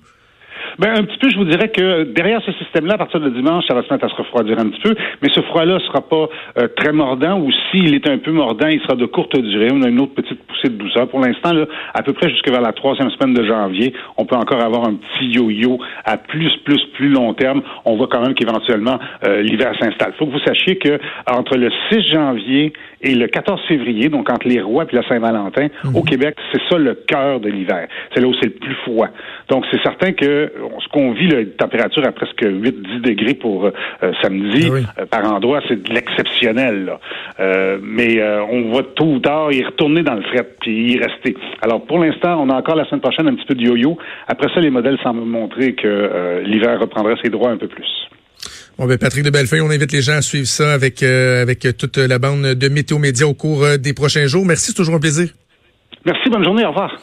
Ben, 0.79 0.89
un 0.95 1.03
petit 1.05 1.17
peu, 1.17 1.29
je 1.31 1.37
vous 1.37 1.45
dirais 1.45 1.69
que 1.69 2.03
derrière 2.03 2.39
ce 2.45 2.51
système-là, 2.51 2.93
à 2.93 2.97
partir 2.99 3.19
de 3.19 3.29
dimanche, 3.29 3.65
ça 3.67 3.73
va 3.73 3.81
se 3.81 3.91
mettre 3.91 4.05
à 4.05 4.09
se 4.09 4.15
refroidir 4.15 4.59
un 4.59 4.69
petit 4.69 4.81
peu, 4.81 4.95
mais 5.23 5.29
ce 5.33 5.41
froid-là 5.41 5.79
sera 5.79 6.01
pas 6.01 6.29
euh, 6.59 6.67
très 6.75 6.91
mordant, 6.91 7.39
ou 7.39 7.51
s'il 7.71 7.95
est 7.95 8.07
un 8.07 8.19
peu 8.19 8.31
mordant, 8.31 8.67
il 8.67 8.79
sera 8.81 8.93
de 8.95 9.07
courte 9.07 9.35
durée. 9.35 9.69
On 9.73 9.81
a 9.81 9.89
une 9.89 9.99
autre 9.99 10.13
petite 10.13 10.39
poussée 10.43 10.69
de 10.69 10.75
douceur. 10.75 11.07
Pour 11.07 11.19
l'instant, 11.19 11.53
là, 11.53 11.65
à 11.95 12.03
peu 12.03 12.13
près 12.13 12.29
jusque 12.29 12.47
vers 12.47 12.61
la 12.61 12.73
troisième 12.73 13.09
semaine 13.09 13.33
de 13.33 13.43
janvier, 13.43 13.93
on 14.17 14.25
peut 14.25 14.35
encore 14.35 14.61
avoir 14.61 14.87
un 14.87 14.93
petit 14.93 15.25
yo-yo 15.31 15.79
à 16.05 16.17
plus, 16.17 16.55
plus, 16.63 16.83
plus 16.93 17.09
long 17.09 17.33
terme. 17.33 17.63
On 17.85 17.95
voit 17.95 18.07
quand 18.07 18.21
même 18.21 18.35
qu'éventuellement, 18.35 18.99
euh, 19.25 19.41
l'hiver 19.41 19.73
s'installe. 19.79 20.13
faut 20.19 20.27
que 20.27 20.33
vous 20.33 20.45
sachiez 20.45 20.77
que 20.77 20.99
entre 21.27 21.57
le 21.57 21.71
6 21.91 22.03
janvier 22.13 22.71
et 23.01 23.15
le 23.15 23.27
14 23.27 23.61
février, 23.67 24.09
donc 24.09 24.29
entre 24.29 24.47
les 24.47 24.61
Rois 24.61 24.85
et 24.91 24.95
la 24.95 25.07
Saint-Valentin, 25.07 25.67
au 25.93 26.03
Québec, 26.03 26.35
c'est 26.51 26.61
ça 26.69 26.77
le 26.77 26.93
cœur 26.93 27.39
de 27.39 27.49
l'hiver. 27.49 27.87
C'est 28.13 28.21
là 28.21 28.27
où 28.27 28.33
c'est 28.35 28.47
le 28.47 28.53
plus 28.53 28.75
froid. 28.85 29.07
Donc, 29.49 29.65
c'est 29.71 29.81
certain 29.81 30.11
que 30.11 30.51
ce 30.81 30.87
qu'on 30.89 31.13
vit, 31.13 31.27
là, 31.27 31.39
une 31.39 31.51
température 31.51 32.05
à 32.05 32.11
presque 32.11 32.43
8-10 32.43 33.01
degrés 33.01 33.33
pour 33.33 33.65
euh, 33.65 33.73
euh, 34.03 34.11
samedi, 34.21 34.69
oui. 34.69 34.81
euh, 34.99 35.05
par 35.05 35.31
endroit, 35.31 35.61
c'est 35.67 35.81
de 35.81 35.93
l'exceptionnel. 35.93 36.91
mais 37.81 38.21
on 38.51 38.71
va 38.73 38.83
tôt 38.95 39.05
ou 39.05 39.19
tard 39.19 39.51
y 39.51 39.63
retourner 39.63 40.03
dans 40.03 40.15
le 40.15 40.23
fret, 40.23 40.47
puis 40.61 40.93
y 40.93 40.97
rester. 40.97 41.35
Alors, 41.61 41.85
pour 41.85 41.99
l'instant, 41.99 42.41
on 42.41 42.49
a 42.49 42.55
encore 42.55 42.75
la 42.75 42.85
semaine 42.85 43.01
prochaine 43.01 43.27
un 43.27 43.35
petit 43.35 43.45
peu 43.45 43.55
de 43.55 43.61
yo-yo. 43.61 43.97
Après 44.27 44.47
ça, 44.53 44.59
les 44.59 44.69
modèles 44.69 44.97
semblent 45.03 45.21
montrer 45.21 45.73
que 45.73 46.41
l'hiver 46.45 46.79
reprendrait 46.79 47.15
ses 47.21 47.29
droits 47.29 47.51
un 47.51 47.57
peu 47.57 47.67
plus. 47.67 47.87
Bon, 48.77 48.85
ben, 48.85 48.97
Patrick 48.97 49.23
de 49.23 49.31
Bellefeuille, 49.31 49.61
on 49.61 49.71
invite 49.71 49.91
les 49.91 50.03
gens 50.03 50.17
à 50.17 50.21
suivre 50.21 50.45
ça 50.45 50.71
avec, 50.71 51.01
euh, 51.01 51.41
avec 51.41 51.67
toute 51.77 51.97
la 51.97 52.19
bande 52.19 52.43
de 52.43 52.69
Météo 52.69 52.99
Média 52.99 53.27
au 53.27 53.33
cours 53.33 53.65
des 53.79 53.93
prochains 53.93 54.27
jours. 54.27 54.45
Merci, 54.45 54.67
c'est 54.67 54.75
toujours 54.75 54.95
un 54.95 54.99
plaisir. 54.99 55.29
Merci, 56.05 56.29
bonne 56.29 56.43
journée, 56.43 56.63
au 56.63 56.69
revoir. 56.69 56.95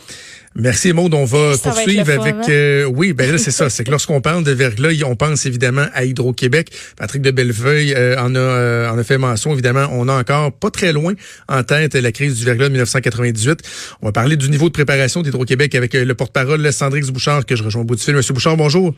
Merci 0.57 0.93
Maud, 0.93 1.13
on 1.15 1.25
va 1.25 1.55
Ça 1.55 1.71
poursuivre 1.71 2.09
avec 2.09 2.35
hein? 2.37 2.43
euh, 2.49 2.85
oui, 2.85 3.13
ben 3.13 3.33
là 3.33 3.39
c'est 3.39 3.51
ça, 3.51 3.69
c'est 3.71 3.83
que 3.83 3.91
lorsqu'on 3.91 4.21
parle 4.21 4.45
de 4.45 4.53
verglas, 4.53 5.03
on 5.05 5.17
pense 5.17 5.47
évidemment 5.47 5.87
à 5.93 6.05
Hydro-Québec. 6.05 6.71
Patrick 6.97 7.23
de 7.23 7.33
Bellefeuille 7.33 7.93
euh, 7.93 8.17
en 8.21 8.37
a 8.37 8.39
euh, 8.39 8.89
en 8.89 8.97
a 8.97 9.03
fait 9.03 9.19
mention 9.19 9.53
évidemment, 9.53 9.89
on 9.91 10.09
a 10.09 10.17
encore 10.17 10.53
pas 10.53 10.71
très 10.71 10.93
loin 10.93 11.15
en 11.49 11.65
tête 11.65 11.95
la 11.95 12.13
crise 12.13 12.39
du 12.39 12.45
verglas 12.45 12.67
de 12.67 12.73
1998. 12.73 13.63
On 14.01 14.07
va 14.07 14.13
parler 14.13 14.37
du 14.37 14.49
niveau 14.49 14.69
de 14.69 14.73
préparation 14.73 15.23
d'Hydro-Québec 15.23 15.75
avec 15.75 15.93
euh, 15.97 16.05
le 16.05 16.15
porte-parole 16.15 16.73
Sandrix 16.73 17.11
Bouchard 17.11 17.47
que 17.47 17.57
je 17.57 17.65
rejoins 17.65 17.83
au 17.83 17.85
bout 17.85 17.97
du 17.97 18.03
fil. 18.03 18.15
Monsieur 18.15 18.33
Bouchard, 18.33 18.57
bonjour. 18.57 18.95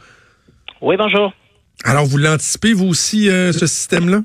Oui, 0.83 0.97
bonjour. 0.99 1.33
Alors 1.85 2.05
vous 2.05 2.19
l'anticipez 2.19 2.75
vous 2.75 2.87
aussi 2.87 3.31
euh, 3.31 3.53
ce 3.53 3.67
système-là? 3.67 4.21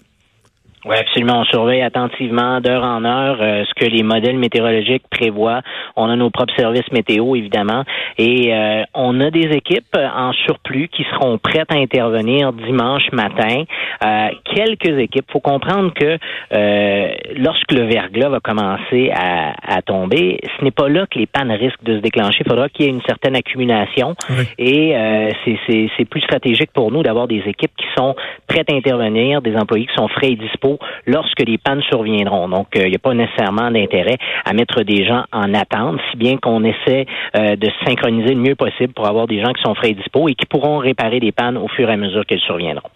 Oui, 0.86 0.96
absolument. 0.98 1.42
On 1.42 1.44
surveille 1.46 1.82
attentivement 1.84 2.60
d'heure 2.60 2.84
en 2.84 3.06
heure 3.06 3.38
euh, 3.40 3.64
ce 3.66 3.74
que 3.76 3.90
les 3.90 4.02
modèles 4.04 4.38
météorologiques 4.38 5.04
prévoient. 5.12 5.62
On 5.96 6.10
a 6.10 6.16
nos 6.16 6.30
propres 6.32 6.56
services 6.56 6.92
météo, 6.92 7.36
évidemment. 7.36 7.84
Et 8.18 8.54
euh, 8.54 8.84
on 8.96 9.20
a 9.22 9.30
des 9.30 9.50
équipes 9.56 9.96
en 9.96 10.34
surplus 10.34 10.88
qui 10.88 11.04
seront 11.14 11.38
prêtes 11.38 11.72
à 11.72 11.76
intervenir 11.76 12.52
dimanche 12.54 13.12
matin. 13.12 13.64
Euh, 14.04 14.30
quelques 14.56 14.98
équipes. 15.00 15.26
faut 15.32 15.40
comprendre 15.40 15.94
que 15.94 16.18
euh, 16.54 17.12
lorsque 17.38 17.72
le 17.72 17.86
verglas 17.86 18.30
va 18.30 18.40
commencer 18.40 19.12
à, 19.14 19.54
à 19.78 19.82
tomber, 19.84 20.40
ce 20.58 20.64
n'est 20.64 20.72
pas 20.72 20.90
là 20.90 21.06
que 21.10 21.20
les 21.20 21.28
pannes 21.28 21.52
risquent 21.52 21.84
de 21.84 21.98
se 21.98 22.02
déclencher. 22.02 22.40
Il 22.46 22.50
faudra 22.50 22.70
qu'il 22.70 22.86
y 22.86 22.88
ait 22.88 22.92
une 22.92 23.02
certaine 23.04 23.36
accumulation. 23.36 24.16
Oui. 24.32 24.46
Et 24.58 24.96
euh, 24.96 25.30
c'est- 25.46 26.06
plus 26.12 26.22
stratégique 26.22 26.72
pour 26.74 26.92
nous 26.92 27.04
d'avoir 27.04 27.28
des 27.28 27.42
équipes 27.46 27.72
qui 27.78 27.86
sont 27.96 28.16
prêtes 28.48 28.70
à 28.70 28.76
intervenir, 28.76 29.42
des 29.42 29.56
employés 29.56 29.86
qui 29.86 29.94
sont 29.96 30.08
frais 30.10 30.32
et 30.32 30.36
dispo 30.36 30.71
lorsque 31.06 31.42
les 31.42 31.58
pannes 31.58 31.82
surviendront. 31.90 32.50
Donc, 32.50 32.68
euh, 32.76 32.84
il 32.86 32.90
n'y 32.90 32.96
a 32.96 33.00
pas 33.00 33.14
nécessairement 33.14 33.72
d'intérêt 33.72 34.18
à 34.46 34.54
mettre 34.54 34.84
des 34.84 35.06
gens 35.06 35.24
en 35.32 35.54
attente, 35.54 36.00
si 36.12 36.18
bien 36.18 36.38
qu'on 36.38 36.64
essaie 36.64 37.06
euh, 37.36 37.56
de 37.56 37.68
se 37.68 37.86
synchroniser 37.86 38.34
le 38.34 38.42
mieux 38.42 38.56
possible 38.56 38.94
pour 38.94 39.08
avoir 39.08 39.28
des 39.28 39.42
gens 39.42 39.54
qui 39.54 39.62
sont 39.62 39.76
frais 39.76 39.92
et 39.92 39.96
dispo 39.96 40.30
et 40.30 40.36
qui 40.36 40.46
pourront 40.46 40.78
réparer 40.78 41.20
des 41.20 41.32
pannes 41.32 41.58
au 41.58 41.68
fur 41.68 41.90
et 41.90 41.94
à 41.94 41.98
mesure 41.98 42.26
qu'elles 42.26 42.40
surviendront. 42.40 42.90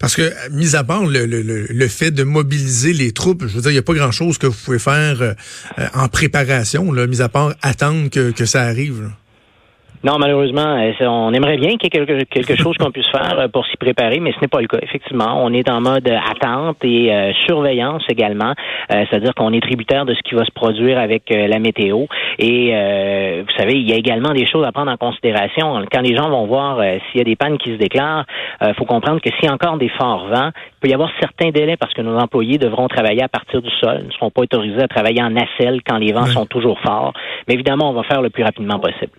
Parce 0.00 0.14
que, 0.14 0.32
mis 0.52 0.76
à 0.76 0.84
part 0.84 1.04
le, 1.04 1.88
fait 1.88 2.10
de 2.10 2.22
mobiliser 2.22 2.92
les 2.92 3.12
troupes, 3.12 3.46
je 3.46 3.54
veux 3.54 3.60
dire, 3.60 3.70
il 3.70 3.74
n'y 3.74 3.78
a 3.78 3.82
pas 3.82 3.94
grand-chose 3.94 4.38
que 4.38 4.46
vous 4.46 4.56
pouvez 4.64 4.78
faire 4.78 5.20
euh, 5.20 5.32
euh, 5.78 5.86
en 5.94 6.08
préparation, 6.08 6.92
là, 6.92 7.06
mis 7.06 7.20
à 7.20 7.28
part 7.28 7.54
attendre 7.62 8.08
que, 8.08 8.44
ça 8.44 8.62
arrive. 8.62 9.10
Non, 10.04 10.18
malheureusement, 10.18 10.76
euh, 10.76 10.92
on 11.06 11.32
aimerait 11.32 11.56
bien 11.56 11.78
qu'il 11.78 11.84
y 11.84 11.86
ait 11.86 12.04
quelque, 12.04 12.24
quelque 12.24 12.56
chose 12.56 12.76
qu'on 12.76 12.90
puisse 12.90 13.08
faire 13.08 13.38
euh, 13.38 13.48
pour 13.48 13.64
s'y 13.64 13.78
préparer, 13.78 14.20
mais 14.20 14.32
ce 14.32 14.40
n'est 14.42 14.48
pas 14.48 14.60
le 14.60 14.66
cas. 14.68 14.76
Effectivement, 14.82 15.42
on 15.42 15.50
est 15.54 15.70
en 15.70 15.80
mode 15.80 16.06
attente 16.06 16.76
et 16.84 17.10
euh, 17.10 17.32
surveillance 17.46 18.02
également, 18.10 18.52
c'est-à-dire 18.90 19.34
qu'on 19.34 19.54
est 19.54 19.62
tributaire 19.62 20.04
de 20.04 20.12
ce 20.12 20.20
qui 20.20 20.34
va 20.34 20.44
se 20.44 20.50
produire 20.50 20.98
avec 20.98 21.30
la 21.30 21.58
météo. 21.58 22.04
Et 22.38 22.72
vous 23.40 23.56
savez, 23.56 23.74
il 23.74 23.88
y 23.88 23.92
a 23.92 23.96
également 23.96 24.32
des 24.32 24.46
choses 24.46 24.64
à 24.64 24.72
prendre 24.72 24.90
en 24.90 24.96
considération. 24.96 25.82
Quand 25.90 26.02
les 26.02 26.14
gens 26.14 26.28
vont 26.28 26.46
voir 26.46 26.80
s'il 26.80 27.18
y 27.18 27.20
a 27.20 27.24
des 27.24 27.36
pannes 27.36 27.56
qui 27.56 27.70
se 27.70 27.76
déclarent, 27.76 28.24
il 28.60 28.74
faut 28.74 28.84
comprendre 28.84 29.20
que 29.20 29.30
s'il 29.30 29.44
y 29.44 29.48
a 29.48 29.54
encore 29.54 29.78
des 29.78 29.88
forts 29.88 30.26
vents, 30.28 30.50
il 30.54 30.80
peut 30.80 30.88
y 30.88 30.94
avoir 30.94 31.10
certains 31.18 31.50
délais 31.50 31.76
parce 31.76 31.94
que 31.94 32.02
nos 32.02 32.16
employés 32.18 32.58
devront 32.58 32.88
travailler 32.88 33.22
à 33.22 33.28
partir 33.28 33.62
du 33.62 33.70
sol, 33.80 34.04
ne 34.04 34.10
seront 34.12 34.30
pas 34.30 34.42
autorisés 34.42 34.82
à 34.82 34.88
travailler 34.88 35.22
en 35.22 35.30
nacelle 35.30 35.80
quand 35.86 35.96
les 35.96 36.12
vents 36.12 36.26
sont 36.26 36.46
toujours 36.46 36.78
forts. 36.80 37.14
Mais 37.48 37.54
évidemment, 37.54 37.90
on 37.90 37.94
va 37.94 38.02
faire 38.02 38.22
le 38.22 38.30
plus 38.30 38.44
rapidement 38.44 38.78
possible. 38.78 39.12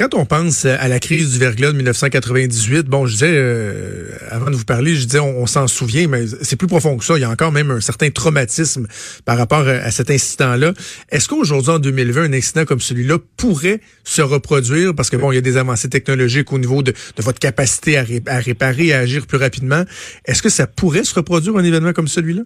Quand 0.00 0.14
on 0.14 0.24
pense 0.24 0.64
à 0.64 0.88
la 0.88 0.98
crise 0.98 1.32
du 1.32 1.38
verglas 1.38 1.72
de 1.72 1.76
1998, 1.76 2.86
bon, 2.86 3.04
je 3.04 3.12
disais, 3.12 3.32
euh, 3.34 4.08
avant 4.30 4.50
de 4.50 4.56
vous 4.56 4.64
parler, 4.64 4.94
je 4.94 5.04
disais, 5.04 5.20
on, 5.20 5.46
s'en 5.46 5.68
souvient, 5.68 6.08
mais 6.08 6.24
c'est 6.40 6.56
plus 6.56 6.68
profond 6.68 6.96
que 6.96 7.04
ça. 7.04 7.18
Il 7.18 7.20
y 7.20 7.24
a 7.24 7.28
encore 7.28 7.52
même 7.52 7.70
un 7.70 7.82
certain 7.82 8.08
traumatisme 8.08 8.86
par 9.26 9.36
rapport 9.36 9.68
à, 9.68 9.90
cet 9.90 10.10
incident-là. 10.10 10.72
Est-ce 11.10 11.28
qu'aujourd'hui, 11.28 11.72
en 11.72 11.78
2020, 11.78 12.22
un 12.22 12.32
incident 12.32 12.64
comme 12.64 12.80
celui-là 12.80 13.18
pourrait 13.36 13.82
se 14.02 14.22
reproduire? 14.22 14.94
Parce 14.94 15.10
que 15.10 15.18
bon, 15.18 15.32
il 15.32 15.34
y 15.34 15.38
a 15.38 15.42
des 15.42 15.58
avancées 15.58 15.90
technologiques 15.90 16.50
au 16.50 16.58
niveau 16.58 16.82
de, 16.82 16.94
votre 17.18 17.38
capacité 17.38 17.98
à, 17.98 18.06
à 18.28 18.38
réparer, 18.38 18.94
à 18.94 19.00
agir 19.00 19.26
plus 19.26 19.36
rapidement. 19.36 19.84
Est-ce 20.24 20.40
que 20.40 20.48
ça 20.48 20.66
pourrait 20.66 21.04
se 21.04 21.14
reproduire 21.14 21.58
un 21.58 21.64
événement 21.64 21.92
comme 21.92 22.08
celui-là? 22.08 22.44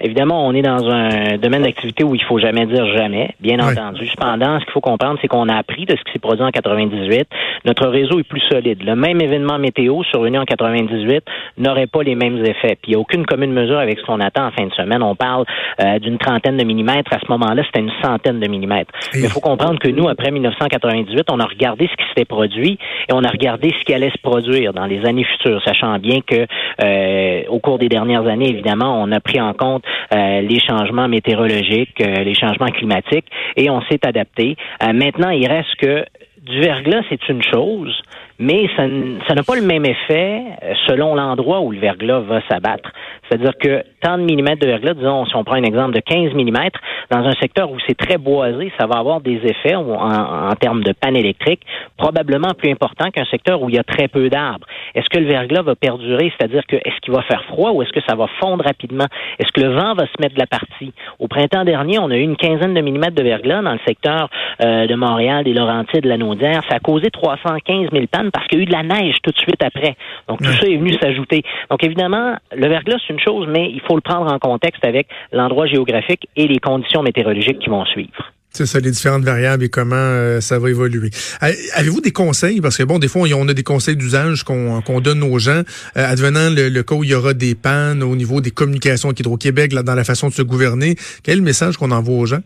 Évidemment, 0.00 0.46
on 0.46 0.54
est 0.54 0.62
dans 0.62 0.88
un 0.90 1.36
domaine 1.36 1.62
d'activité 1.62 2.02
où 2.02 2.14
il 2.14 2.22
faut 2.22 2.38
jamais 2.38 2.66
dire 2.66 2.86
jamais, 2.96 3.34
bien 3.40 3.58
entendu. 3.60 4.06
Cependant, 4.06 4.58
ce 4.58 4.64
qu'il 4.64 4.72
faut 4.72 4.80
comprendre, 4.80 5.18
c'est 5.20 5.28
qu'on 5.28 5.48
a 5.48 5.54
appris 5.54 5.84
de 5.84 5.94
ce 5.94 6.02
qui 6.02 6.12
s'est 6.12 6.18
produit 6.18 6.42
en 6.42 6.50
98. 6.50 7.28
Notre 7.64 7.86
réseau 7.88 8.18
est 8.18 8.26
plus 8.26 8.42
solide. 8.50 8.82
Le 8.84 8.96
même 8.96 9.20
événement 9.20 9.58
météo 9.58 10.02
survenu 10.04 10.38
en 10.38 10.44
98 10.44 11.22
n'aurait 11.58 11.86
pas 11.86 12.02
les 12.02 12.14
mêmes 12.14 12.44
effets. 12.44 12.76
Puis 12.80 12.88
il 12.88 12.90
n'y 12.90 12.94
a 12.96 12.98
aucune 12.98 13.26
commune 13.26 13.52
mesure 13.52 13.78
avec 13.78 13.98
ce 13.98 14.04
qu'on 14.04 14.20
attend 14.20 14.46
en 14.46 14.50
fin 14.50 14.66
de 14.66 14.72
semaine. 14.72 15.02
On 15.02 15.14
parle 15.14 15.44
euh, 15.80 15.98
d'une 15.98 16.18
trentaine 16.18 16.56
de 16.56 16.64
millimètres. 16.64 17.12
À 17.12 17.20
ce 17.20 17.30
moment-là, 17.30 17.62
c'était 17.66 17.80
une 17.80 17.92
centaine 18.02 18.40
de 18.40 18.48
millimètres. 18.48 18.92
Mais 19.14 19.20
il 19.20 19.28
faut 19.28 19.40
comprendre 19.40 19.78
que 19.78 19.88
nous, 19.88 20.08
après 20.08 20.30
1998, 20.30 21.26
on 21.30 21.38
a 21.38 21.44
regardé 21.44 21.88
ce 21.88 21.96
qui 21.96 22.08
s'était 22.08 22.24
produit 22.24 22.78
et 23.08 23.12
on 23.12 23.22
a 23.22 23.28
regardé 23.28 23.72
ce 23.78 23.84
qui 23.84 23.94
allait 23.94 24.10
se 24.10 24.20
produire 24.22 24.72
dans 24.72 24.86
les 24.86 25.04
années 25.04 25.24
futures, 25.24 25.62
sachant 25.64 25.98
bien 25.98 26.20
que 26.26 26.46
euh, 26.82 27.42
au 27.48 27.58
cours 27.58 27.78
des 27.78 27.88
dernières 27.88 28.26
années, 28.26 28.48
évidemment, 28.48 29.00
on 29.02 29.12
a 29.12 29.20
pris 29.20 29.40
en 29.40 29.52
compte 29.52 29.81
euh, 30.12 30.40
les 30.42 30.60
changements 30.60 31.08
météorologiques, 31.08 32.00
euh, 32.00 32.22
les 32.22 32.34
changements 32.34 32.70
climatiques, 32.70 33.26
et 33.56 33.70
on 33.70 33.80
s'est 33.82 34.06
adapté. 34.06 34.56
Euh, 34.82 34.92
maintenant, 34.92 35.30
il 35.30 35.46
reste 35.46 35.74
que 35.80 36.04
du 36.42 36.60
verglas, 36.60 37.02
c'est 37.08 37.28
une 37.28 37.42
chose, 37.42 38.02
mais 38.38 38.66
ça, 38.76 38.86
n'a 38.86 39.42
pas 39.44 39.54
le 39.54 39.62
même 39.62 39.84
effet 39.84 40.42
selon 40.88 41.14
l'endroit 41.14 41.60
où 41.60 41.70
le 41.70 41.78
verglas 41.78 42.20
va 42.20 42.40
s'abattre. 42.48 42.90
C'est-à-dire 43.32 43.56
que 43.56 43.82
tant 44.02 44.18
de 44.18 44.24
millimètres 44.24 44.60
de 44.60 44.66
verglas, 44.66 44.92
disons, 44.92 45.24
si 45.24 45.34
on 45.36 45.42
prend 45.42 45.54
un 45.54 45.62
exemple 45.62 45.94
de 45.94 46.00
15 46.00 46.34
millimètres, 46.34 46.78
dans 47.10 47.20
un 47.20 47.32
secteur 47.40 47.70
où 47.70 47.78
c'est 47.86 47.96
très 47.96 48.18
boisé, 48.18 48.70
ça 48.78 48.86
va 48.86 48.98
avoir 48.98 49.22
des 49.22 49.40
effets 49.42 49.74
en, 49.74 49.88
en 49.88 50.54
termes 50.56 50.84
de 50.84 50.92
panne 50.92 51.16
électrique 51.16 51.62
probablement 51.96 52.50
plus 52.58 52.70
importants 52.70 53.10
qu'un 53.10 53.24
secteur 53.26 53.62
où 53.62 53.68
il 53.70 53.76
y 53.76 53.78
a 53.78 53.84
très 53.84 54.08
peu 54.08 54.28
d'arbres. 54.28 54.66
Est-ce 54.94 55.08
que 55.08 55.18
le 55.18 55.26
verglas 55.26 55.62
va 55.62 55.74
perdurer, 55.74 56.32
c'est-à-dire 56.36 56.66
que 56.66 56.76
est-ce 56.76 57.00
qu'il 57.00 57.14
va 57.14 57.22
faire 57.22 57.42
froid 57.44 57.70
ou 57.70 57.82
est-ce 57.82 57.92
que 57.92 58.00
ça 58.06 58.14
va 58.16 58.26
fondre 58.40 58.64
rapidement? 58.64 59.06
Est-ce 59.38 59.52
que 59.52 59.60
le 59.60 59.72
vent 59.74 59.94
va 59.94 60.04
se 60.06 60.20
mettre 60.20 60.34
de 60.34 60.40
la 60.40 60.46
partie? 60.46 60.92
Au 61.18 61.28
printemps 61.28 61.64
dernier, 61.64 61.98
on 61.98 62.10
a 62.10 62.16
eu 62.16 62.22
une 62.22 62.36
quinzaine 62.36 62.74
de 62.74 62.80
millimètres 62.80 63.14
de 63.14 63.22
verglas 63.22 63.62
dans 63.62 63.72
le 63.72 63.80
secteur 63.86 64.28
euh, 64.62 64.86
de 64.86 64.94
Montréal, 64.94 65.44
des 65.44 65.54
Laurentides, 65.54 66.02
de 66.02 66.08
la 66.08 66.18
Naudière. 66.18 66.62
Ça 66.68 66.76
a 66.76 66.80
causé 66.80 67.10
315 67.10 67.90
000 67.92 68.06
pannes 68.10 68.30
parce 68.30 68.46
qu'il 68.48 68.58
y 68.58 68.62
a 68.62 68.64
eu 68.64 68.66
de 68.66 68.72
la 68.72 68.82
neige 68.82 69.16
tout 69.22 69.30
de 69.30 69.38
suite 69.38 69.62
après. 69.62 69.96
Donc 70.28 70.38
tout 70.42 70.52
ça 70.52 70.66
est 70.66 70.76
venu 70.76 70.92
s'ajouter. 70.94 71.42
Donc 71.70 71.82
évidemment, 71.84 72.34
le 72.54 72.68
verglas, 72.68 72.96
c'est 73.06 73.12
une 73.12 73.20
chose, 73.22 73.46
mais 73.48 73.70
il 73.70 73.80
faut 73.80 73.94
le 73.94 74.00
prendre 74.00 74.32
en 74.32 74.38
contexte 74.38 74.84
avec 74.84 75.08
l'endroit 75.32 75.66
géographique 75.66 76.28
et 76.36 76.46
les 76.46 76.58
conditions 76.58 77.02
météorologiques 77.02 77.58
qui 77.58 77.68
vont 77.68 77.84
suivre. 77.84 78.32
C'est 78.54 78.66
ça, 78.66 78.80
les 78.80 78.90
différentes 78.90 79.24
variables 79.24 79.64
et 79.64 79.70
comment 79.70 79.96
euh, 79.96 80.42
ça 80.42 80.58
va 80.58 80.68
évoluer. 80.68 81.08
Avez-vous 81.40 82.02
des 82.02 82.10
conseils? 82.10 82.60
Parce 82.60 82.76
que 82.76 82.82
bon, 82.82 82.98
des 82.98 83.08
fois, 83.08 83.22
on 83.34 83.48
a 83.48 83.54
des 83.54 83.62
conseils 83.62 83.96
d'usage 83.96 84.44
qu'on 84.44 85.00
donne 85.00 85.22
aux 85.22 85.38
gens. 85.38 85.62
Euh, 85.96 86.06
advenant 86.06 86.50
le, 86.50 86.82
cas 86.82 86.94
où 86.94 87.02
il 87.02 87.10
y 87.10 87.14
aura 87.14 87.32
des 87.32 87.54
pannes 87.54 88.02
au 88.02 88.14
niveau 88.14 88.42
des 88.42 88.50
communications 88.50 89.08
avec 89.08 89.20
Hydro-Québec, 89.20 89.72
dans 89.72 89.94
la 89.94 90.04
façon 90.04 90.28
de 90.28 90.34
se 90.34 90.42
gouverner, 90.42 90.96
quel 91.22 91.40
message 91.40 91.78
qu'on 91.78 91.92
envoie 91.92 92.16
aux 92.16 92.26
gens? 92.26 92.40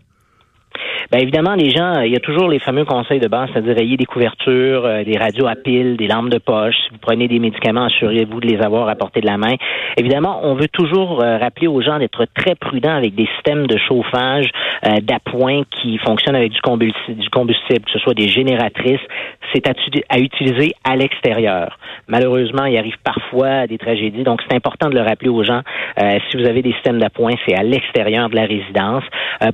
Bien 1.09 1.21
évidemment, 1.21 1.55
les 1.55 1.69
gens, 1.69 2.01
il 2.01 2.11
y 2.11 2.17
a 2.17 2.19
toujours 2.19 2.49
les 2.49 2.59
fameux 2.59 2.83
conseils 2.83 3.21
de 3.21 3.29
base, 3.29 3.47
c'est-à-dire 3.53 3.77
ayez 3.77 3.95
des 3.95 4.05
couvertures, 4.05 4.85
euh, 4.85 5.05
des 5.05 5.17
radios 5.17 5.47
à 5.47 5.55
piles, 5.55 5.95
des 5.95 6.07
lampes 6.07 6.29
de 6.29 6.37
poche. 6.37 6.75
Si 6.83 6.89
vous 6.91 6.97
prenez 6.99 7.29
des 7.29 7.39
médicaments, 7.39 7.85
assurez-vous 7.85 8.41
de 8.41 8.47
les 8.47 8.61
avoir 8.61 8.89
à 8.89 8.95
portée 8.95 9.21
de 9.21 9.25
la 9.25 9.37
main. 9.37 9.55
Évidemment, 9.95 10.41
on 10.43 10.55
veut 10.55 10.67
toujours 10.67 11.23
euh, 11.23 11.37
rappeler 11.37 11.67
aux 11.67 11.81
gens 11.81 11.97
d'être 11.97 12.25
très 12.35 12.55
prudents 12.55 12.97
avec 12.97 13.15
des 13.15 13.25
systèmes 13.35 13.67
de 13.67 13.77
chauffage 13.77 14.49
euh, 14.85 14.97
d'appoint 15.01 15.61
qui 15.71 15.97
fonctionnent 15.99 16.35
avec 16.35 16.51
du 16.51 16.59
combustible, 16.59 17.21
du 17.21 17.29
combustible, 17.29 17.85
que 17.85 17.91
ce 17.91 17.99
soit 17.99 18.13
des 18.13 18.27
génératrices. 18.27 18.99
C'est 19.53 19.65
à, 19.65 20.19
utiliser 20.19 20.73
à 20.83 20.97
l'extérieur. 20.97 21.79
Malheureusement, 22.09 22.65
il 22.65 22.77
arrive 22.77 22.97
parfois 23.01 23.65
des 23.65 23.77
tragédies, 23.77 24.23
donc 24.23 24.41
c'est 24.45 24.53
important 24.53 24.89
de 24.89 24.95
le 24.95 25.01
rappeler 25.01 25.29
aux 25.29 25.43
gens. 25.45 25.61
si 25.97 26.35
vous 26.35 26.45
avez 26.45 26.61
des 26.61 26.73
systèmes 26.73 26.99
d'appoint, 26.99 27.31
c'est 27.47 27.55
à 27.55 27.63
l'extérieur 27.63 28.29
de 28.29 28.35
la 28.35 28.41
résidence. 28.41 29.03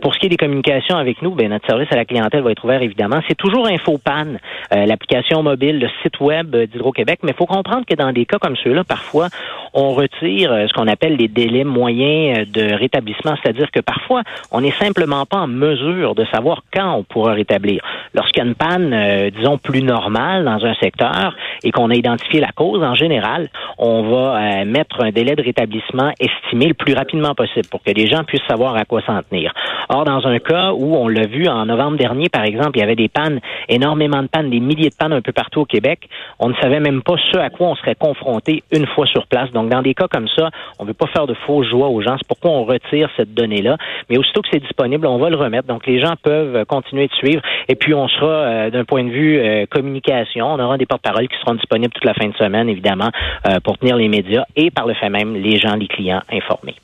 pour 0.01 0.15
ce 0.15 0.19
qui 0.19 0.25
est 0.25 0.29
des 0.29 0.37
communications 0.37 0.97
avec 0.97 1.21
nous, 1.21 1.35
ben, 1.43 1.49
notre 1.49 1.67
service 1.67 1.91
à 1.91 1.97
la 1.97 2.05
clientèle 2.05 2.41
va 2.41 2.51
être 2.51 2.63
ouvert, 2.63 2.81
évidemment. 2.81 3.19
C'est 3.27 3.35
toujours 3.35 3.67
InfoPan, 3.67 4.37
euh, 4.73 4.85
l'application 4.85 5.43
mobile, 5.43 5.77
le 5.77 5.89
site 6.01 6.21
web 6.21 6.55
d'Hydro-Québec, 6.55 7.19
mais 7.23 7.31
il 7.31 7.35
faut 7.35 7.45
comprendre 7.45 7.85
que 7.85 7.95
dans 7.95 8.13
des 8.13 8.25
cas 8.25 8.37
comme 8.37 8.55
ceux-là, 8.55 8.85
parfois, 8.85 9.27
on 9.73 9.91
retire 9.91 10.53
euh, 10.53 10.67
ce 10.67 10.73
qu'on 10.73 10.87
appelle 10.87 11.17
les 11.17 11.27
délais 11.27 11.65
moyens 11.65 12.39
euh, 12.39 12.45
de 12.45 12.73
rétablissement, 12.73 13.33
c'est-à-dire 13.41 13.69
que 13.71 13.81
parfois, 13.81 14.21
on 14.51 14.61
n'est 14.61 14.71
simplement 14.71 15.25
pas 15.25 15.39
en 15.39 15.47
mesure 15.47 16.15
de 16.15 16.23
savoir 16.25 16.63
quand 16.73 16.93
on 16.95 17.03
pourra 17.03 17.33
rétablir. 17.33 17.81
Lorsqu'il 18.13 18.41
y 18.41 18.45
a 18.45 18.47
une 18.47 18.55
panne, 18.55 19.31
disons, 19.35 19.57
plus 19.57 19.81
normale 19.81 20.45
dans 20.45 20.63
un 20.63 20.75
secteur 20.75 21.35
et 21.63 21.71
qu'on 21.71 21.89
a 21.89 21.95
identifié 21.95 22.39
la 22.39 22.51
cause, 22.51 22.83
en 22.83 22.95
général, 22.95 23.49
on 23.77 24.03
va 24.03 24.63
mettre 24.65 25.01
un 25.01 25.11
délai 25.11 25.35
de 25.35 25.41
rétablissement 25.41 26.11
estimé 26.19 26.67
le 26.67 26.73
plus 26.73 26.93
rapidement 26.93 27.33
possible 27.33 27.67
pour 27.69 27.81
que 27.81 27.91
les 27.91 28.07
gens 28.07 28.23
puissent 28.23 28.45
savoir 28.47 28.75
à 28.75 28.85
quoi 28.85 29.01
s'en 29.01 29.19
tenir. 29.23 29.51
Or, 29.89 30.05
dans 30.05 30.25
un 30.27 30.39
cas 30.39 30.73
où 30.73 30.95
on 30.95 31.07
l'a 31.07 31.25
vu 31.33 31.47
en 31.47 31.65
novembre 31.65 31.97
dernier, 31.97 32.29
par 32.29 32.43
exemple, 32.43 32.77
il 32.77 32.79
y 32.79 32.83
avait 32.83 32.95
des 32.95 33.09
pannes, 33.09 33.39
énormément 33.67 34.21
de 34.21 34.27
pannes, 34.27 34.49
des 34.49 34.59
milliers 34.59 34.89
de 34.89 34.95
pannes 34.95 35.13
un 35.13 35.21
peu 35.21 35.31
partout 35.31 35.61
au 35.61 35.65
Québec. 35.65 36.07
On 36.39 36.49
ne 36.49 36.55
savait 36.55 36.79
même 36.79 37.01
pas 37.01 37.15
ce 37.31 37.37
à 37.37 37.49
quoi 37.49 37.67
on 37.67 37.75
serait 37.75 37.95
confronté 37.95 38.63
une 38.71 38.85
fois 38.87 39.05
sur 39.07 39.27
place. 39.27 39.51
Donc, 39.51 39.69
dans 39.69 39.81
des 39.81 39.93
cas 39.93 40.07
comme 40.07 40.27
ça, 40.27 40.49
on 40.79 40.83
ne 40.83 40.89
veut 40.89 40.93
pas 40.93 41.07
faire 41.07 41.27
de 41.27 41.33
faux 41.33 41.63
joie 41.63 41.89
aux 41.89 42.01
gens. 42.01 42.15
C'est 42.17 42.27
pourquoi 42.27 42.51
on 42.51 42.65
retire 42.65 43.09
cette 43.17 43.33
donnée-là. 43.33 43.77
Mais 44.09 44.17
aussitôt 44.17 44.41
que 44.41 44.47
c'est 44.51 44.61
disponible, 44.61 45.07
on 45.07 45.17
va 45.17 45.29
le 45.29 45.37
remettre. 45.37 45.67
Donc, 45.67 45.85
les 45.87 45.99
gens 45.99 46.13
peuvent 46.21 46.65
continuer 46.65 47.07
de 47.07 47.13
suivre. 47.13 47.41
Et 47.67 47.75
puis, 47.75 47.93
on 47.93 48.07
sera, 48.07 48.27
euh, 48.27 48.69
d'un 48.69 48.85
point 48.85 49.03
de 49.03 49.09
vue 49.09 49.39
euh, 49.39 49.65
communication, 49.69 50.47
on 50.53 50.59
aura 50.59 50.77
des 50.77 50.85
porte-paroles 50.85 51.27
qui 51.27 51.37
seront 51.39 51.55
disponibles 51.55 51.93
toute 51.93 52.05
la 52.05 52.13
fin 52.13 52.27
de 52.27 52.35
semaine, 52.35 52.69
évidemment, 52.69 53.09
euh, 53.47 53.59
pour 53.63 53.77
tenir 53.77 53.95
les 53.95 54.07
médias 54.07 54.45
et 54.55 54.71
par 54.71 54.85
le 54.85 54.93
fait 54.93 55.09
même, 55.09 55.35
les 55.35 55.57
gens, 55.57 55.75
les 55.75 55.87
clients 55.87 56.21
informés. 56.31 56.75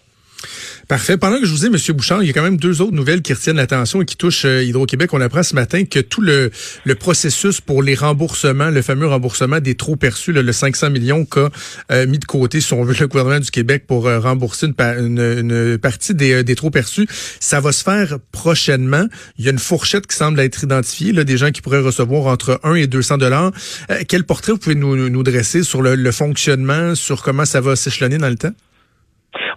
Parfait. 0.90 1.18
Pendant 1.18 1.40
que 1.40 1.46
je 1.46 1.52
vous 1.52 1.66
ai, 1.66 1.68
M. 1.68 1.76
Bouchard, 1.96 2.24
il 2.24 2.26
y 2.26 2.30
a 2.32 2.34
quand 2.34 2.42
même 2.42 2.58
deux 2.58 2.82
autres 2.82 2.96
nouvelles 2.96 3.22
qui 3.22 3.32
retiennent 3.32 3.58
l'attention 3.58 4.02
et 4.02 4.06
qui 4.06 4.18
touchent 4.18 4.46
euh, 4.46 4.64
Hydro-Québec. 4.64 5.14
On 5.14 5.22
apprend 5.22 5.44
ce 5.44 5.54
matin 5.54 5.86
que 5.86 6.00
tout 6.00 6.20
le, 6.20 6.50
processus 7.00 7.62
pour 7.62 7.84
les 7.84 7.94
remboursements, 7.94 8.72
le 8.72 8.82
fameux 8.82 9.06
remboursement 9.06 9.60
des 9.60 9.76
trop 9.76 9.96
perçus, 9.98 10.34
le 10.34 10.52
500 10.52 10.90
millions 10.90 11.26
qu'a 11.26 11.52
euh, 11.92 12.08
mis 12.08 12.18
de 12.18 12.26
côté, 12.26 12.60
si 12.60 12.74
on 12.74 12.84
veut, 12.84 12.96
le 13.00 13.08
gouvernement 13.08 13.40
du 13.40 13.52
Québec 13.52 13.84
pour 13.86 14.08
euh, 14.08 14.20
rembourser 14.20 14.66
une, 14.66 15.78
partie 15.78 16.16
des, 16.16 16.44
des 16.44 16.56
trop 16.56 16.72
perçus, 16.72 17.08
ça 17.40 17.60
va 17.60 17.72
se 17.72 17.84
faire 17.84 18.18
prochainement. 18.32 19.06
Il 19.38 19.46
y 19.46 19.48
a 19.48 19.52
une 19.52 19.60
fourchette 19.60 20.08
qui 20.08 20.18
semble 20.18 20.40
être 20.40 20.64
identifiée, 20.64 21.12
là, 21.12 21.24
des 21.24 21.38
gens 21.38 21.52
qui 21.52 21.62
pourraient 21.62 21.82
recevoir 21.82 22.26
entre 22.26 22.60
1 22.64 22.74
et 22.74 22.88
200 22.88 23.20
dollars. 23.20 23.52
quel 24.08 24.24
portrait 24.24 24.54
vous 24.54 24.58
pouvez 24.58 24.74
nous, 24.74 25.08
nous 25.08 25.24
dresser 25.24 25.62
sur 25.62 25.84
le, 25.84 25.94
le 25.94 26.12
fonctionnement, 26.12 26.96
sur 26.96 27.22
comment 27.22 27.46
ça 27.46 27.62
va 27.62 27.76
s'échelonner 27.76 28.18
dans 28.18 28.30
le 28.30 28.38
temps? 28.38 28.56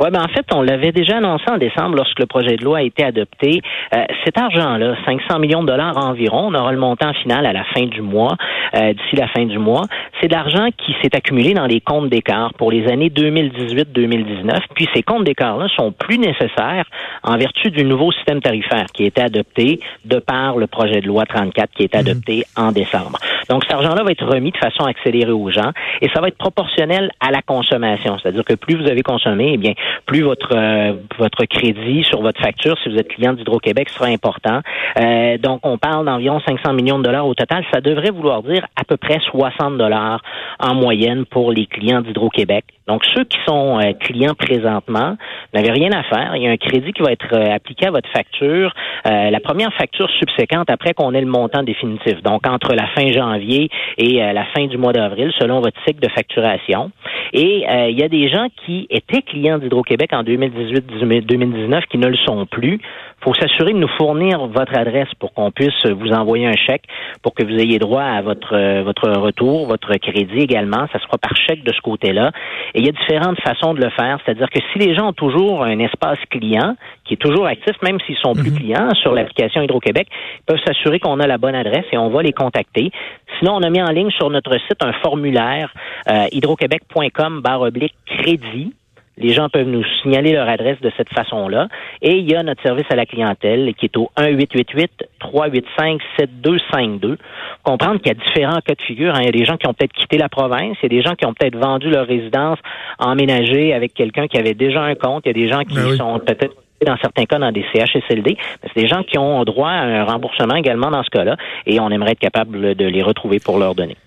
Oui, 0.00 0.10
ben 0.10 0.22
en 0.22 0.28
fait, 0.28 0.46
on 0.54 0.62
l'avait 0.62 0.92
déjà 0.92 1.18
annoncé 1.18 1.44
en 1.48 1.58
décembre 1.58 1.96
lorsque 1.96 2.18
le 2.18 2.26
projet 2.26 2.56
de 2.56 2.64
loi 2.64 2.78
a 2.78 2.82
été 2.82 3.04
adopté. 3.04 3.60
Euh, 3.94 4.04
cet 4.24 4.38
argent-là, 4.38 4.96
500 5.04 5.38
millions 5.38 5.62
de 5.62 5.68
dollars 5.68 5.96
environ, 5.96 6.48
on 6.48 6.54
aura 6.54 6.72
le 6.72 6.78
montant 6.78 7.12
final 7.14 7.46
à 7.46 7.52
la 7.52 7.64
fin 7.64 7.86
du 7.86 8.02
mois, 8.02 8.36
euh, 8.74 8.92
d'ici 8.92 9.16
la 9.16 9.28
fin 9.28 9.44
du 9.44 9.58
mois. 9.58 9.84
C'est 10.20 10.28
de 10.28 10.34
l'argent 10.34 10.68
qui 10.76 10.94
s'est 11.02 11.14
accumulé 11.16 11.54
dans 11.54 11.66
les 11.66 11.80
comptes 11.80 12.08
d'écart 12.08 12.54
pour 12.54 12.70
les 12.70 12.86
années 12.88 13.10
2018-2019. 13.10 14.60
Puis 14.74 14.88
ces 14.94 15.02
comptes 15.02 15.24
d'écart-là 15.24 15.68
sont 15.76 15.92
plus 15.92 16.18
nécessaires 16.18 16.84
en 17.22 17.36
vertu 17.36 17.70
du 17.70 17.84
nouveau 17.84 18.12
système 18.12 18.40
tarifaire 18.40 18.86
qui 18.92 19.04
a 19.04 19.06
été 19.06 19.22
adopté 19.22 19.80
de 20.04 20.18
par 20.18 20.56
le 20.56 20.66
projet 20.66 21.00
de 21.00 21.06
loi 21.06 21.24
34 21.26 21.70
qui 21.72 21.84
est 21.84 21.94
mhm. 21.94 22.00
adopté 22.00 22.44
en 22.56 22.72
décembre. 22.72 23.18
Donc, 23.48 23.64
cet 23.64 23.74
argent-là 23.74 24.02
va 24.02 24.10
être 24.10 24.24
remis 24.24 24.50
de 24.50 24.56
façon 24.56 24.84
accélérée 24.84 25.32
aux 25.32 25.50
gens 25.50 25.70
et 26.00 26.08
ça 26.14 26.20
va 26.20 26.28
être 26.28 26.38
proportionnel 26.38 27.10
à 27.20 27.30
la 27.30 27.42
consommation. 27.42 28.18
C'est-à-dire 28.18 28.44
que 28.44 28.54
plus 28.54 28.76
vous 28.76 28.88
avez 28.88 29.02
consommé, 29.02 29.52
bien, 29.62 29.72
plus 30.06 30.22
votre 30.22 30.54
euh, 30.54 30.92
votre 31.18 31.44
crédit 31.46 32.04
sur 32.04 32.20
votre 32.20 32.40
facture, 32.40 32.76
si 32.82 32.90
vous 32.90 32.96
êtes 32.96 33.08
client 33.08 33.32
d'Hydro-Québec, 33.32 33.88
sera 33.88 34.06
important. 34.06 34.60
Euh, 34.98 35.38
donc, 35.38 35.60
on 35.62 35.78
parle 35.78 36.04
d'environ 36.04 36.40
500 36.40 36.74
millions 36.74 36.98
de 36.98 37.04
dollars 37.04 37.26
au 37.26 37.34
total. 37.34 37.64
Ça 37.72 37.80
devrait 37.80 38.10
vouloir 38.10 38.42
dire 38.42 38.66
à 38.76 38.84
peu 38.84 38.96
près 38.96 39.18
60 39.30 39.78
dollars 39.78 40.20
en 40.58 40.74
moyenne 40.74 41.24
pour 41.24 41.52
les 41.52 41.66
clients 41.66 42.02
d'Hydro-Québec. 42.02 42.64
Donc, 42.88 43.04
ceux 43.14 43.24
qui 43.24 43.38
sont 43.46 43.78
euh, 43.78 43.92
clients 44.00 44.34
présentement 44.34 45.16
n'avaient 45.54 45.70
rien 45.70 45.90
à 45.92 46.02
faire. 46.02 46.34
Il 46.36 46.42
y 46.42 46.48
a 46.48 46.50
un 46.50 46.56
crédit 46.56 46.92
qui 46.92 47.02
va 47.02 47.12
être 47.12 47.32
euh, 47.32 47.54
appliqué 47.54 47.86
à 47.86 47.90
votre 47.90 48.10
facture, 48.10 48.72
euh, 49.06 49.30
la 49.30 49.40
première 49.40 49.72
facture 49.74 50.10
subséquente 50.18 50.68
après 50.68 50.92
qu'on 50.92 51.14
ait 51.14 51.20
le 51.20 51.26
montant 51.26 51.62
définitif. 51.62 52.22
Donc, 52.22 52.46
entre 52.46 52.74
la 52.74 52.88
fin 52.88 53.12
janvier 53.12 53.70
et 53.98 54.20
la 54.32 54.44
fin 54.46 54.66
du 54.66 54.78
mois 54.78 54.92
d'avril, 54.92 55.32
selon 55.38 55.60
votre 55.60 55.78
cycle 55.86 56.00
de 56.00 56.08
facturation. 56.10 56.90
Et 57.32 57.64
il 57.88 57.98
y 57.98 58.02
a 58.02 58.08
des 58.08 58.28
gens 58.28 58.48
qui 58.64 58.86
étaient 58.90 59.22
clients 59.22 59.58
d'Hydro-Québec 59.58 60.10
en 60.12 60.22
2018-2019 60.22 61.86
qui 61.90 61.98
ne 61.98 62.08
le 62.08 62.16
sont 62.16 62.46
plus. 62.46 62.74
Il 62.74 63.24
faut 63.24 63.34
s'assurer 63.34 63.72
de 63.72 63.78
nous 63.78 63.88
fournir 63.96 64.46
votre 64.48 64.76
adresse 64.76 65.08
pour 65.18 65.32
qu'on 65.32 65.50
puisse 65.50 65.86
vous 65.86 66.10
envoyer 66.10 66.46
un 66.46 66.56
chèque 66.56 66.84
pour 67.22 67.34
que 67.34 67.44
vous 67.44 67.54
ayez 67.58 67.78
droit 67.78 68.02
à 68.02 68.20
votre 68.22 68.82
votre 68.82 69.08
retour, 69.10 69.66
votre 69.66 69.94
crédit 69.96 70.40
également. 70.40 70.86
Ça 70.92 70.98
sera 70.98 71.18
par 71.18 71.36
chèque 71.36 71.62
de 71.64 71.72
ce 71.72 71.80
côté-là. 71.80 72.32
Et 72.74 72.80
il 72.80 72.86
y 72.86 72.88
a 72.88 72.92
différentes 72.92 73.40
façons 73.40 73.74
de 73.74 73.82
le 73.82 73.90
faire. 73.90 74.18
C'est-à-dire 74.24 74.48
que 74.50 74.60
si 74.72 74.78
les 74.78 74.94
gens 74.94 75.08
ont 75.08 75.12
toujours 75.12 75.62
un 75.62 75.78
espace 75.78 76.18
client 76.30 76.76
qui 77.04 77.14
est 77.14 77.18
toujours 77.18 77.46
actif, 77.46 77.74
même 77.82 77.98
s'ils 78.06 78.16
sont 78.16 78.34
plus 78.34 78.50
mhm. 78.50 78.58
clients 78.58 78.94
sur 78.94 79.12
l'application 79.12 79.62
Hydro-Québec, 79.62 80.08
ils 80.10 80.44
peuvent 80.46 80.62
s'assurer 80.64 80.98
qu'on 80.98 81.20
a 81.20 81.26
la 81.26 81.38
bonne 81.38 81.54
adresse 81.54 81.84
et 81.92 81.98
on 81.98 82.08
va 82.08 82.22
les 82.22 82.32
contacter. 82.32 82.90
Sinon, 83.38 83.56
on 83.56 83.62
a 83.62 83.70
mis 83.70 83.82
en 83.82 83.90
ligne 83.90 84.10
sur 84.10 84.30
notre 84.30 84.52
site 84.52 84.82
un 84.82 84.92
formulaire 84.94 85.72
euh, 86.08 86.26
hydroquebec.com 86.32 87.40
barre 87.42 87.62
oblique 87.62 87.94
crédit 88.06 88.72
les 89.18 89.34
gens 89.34 89.48
peuvent 89.48 89.68
nous 89.68 89.84
signaler 90.02 90.32
leur 90.32 90.48
adresse 90.48 90.80
de 90.80 90.90
cette 90.96 91.10
façon-là. 91.10 91.68
Et 92.00 92.16
il 92.16 92.30
y 92.30 92.34
a 92.34 92.42
notre 92.42 92.62
service 92.62 92.86
à 92.90 92.96
la 92.96 93.06
clientèle 93.06 93.72
qui 93.74 93.86
est 93.86 93.96
au 93.96 94.10
1-888-385-7252. 94.16 97.16
Comprendre 97.62 98.00
qu'il 98.00 98.08
y 98.08 98.10
a 98.10 98.14
différents 98.14 98.60
cas 98.60 98.74
de 98.74 98.82
figure. 98.82 99.14
Hein. 99.14 99.20
Il 99.20 99.26
y 99.26 99.28
a 99.28 99.32
des 99.32 99.44
gens 99.44 99.56
qui 99.56 99.68
ont 99.68 99.74
peut-être 99.74 99.92
quitté 99.92 100.18
la 100.18 100.28
province. 100.28 100.76
Il 100.82 100.92
y 100.92 100.96
a 100.96 101.00
des 101.00 101.02
gens 101.02 101.14
qui 101.14 101.24
ont 101.26 101.34
peut-être 101.34 101.56
vendu 101.56 101.90
leur 101.90 102.06
résidence, 102.06 102.58
emménagé 102.98 103.74
avec 103.74 103.94
quelqu'un 103.94 104.26
qui 104.28 104.38
avait 104.38 104.54
déjà 104.54 104.82
un 104.82 104.94
compte. 104.94 105.24
Il 105.26 105.28
y 105.28 105.30
a 105.30 105.34
des 105.34 105.48
gens 105.48 105.64
qui 105.64 105.74
ben 105.74 105.96
sont 105.96 106.18
peut-être 106.18 106.54
dans 106.84 106.96
certains 106.96 107.26
cas 107.26 107.38
dans 107.38 107.52
des 107.52 107.64
CHSLD. 107.72 108.36
C'est 108.62 108.74
des 108.80 108.88
gens 108.88 109.02
qui 109.02 109.18
ont 109.18 109.44
droit 109.44 109.68
à 109.68 109.84
un 109.84 110.04
remboursement 110.04 110.56
également 110.56 110.90
dans 110.90 111.04
ce 111.04 111.10
cas-là 111.10 111.36
et 111.66 111.78
on 111.80 111.90
aimerait 111.90 112.12
être 112.12 112.18
capable 112.18 112.74
de 112.74 112.86
les 112.86 113.02
retrouver 113.02 113.40
pour 113.40 113.58
leur 113.58 113.74
donner. 113.74 113.98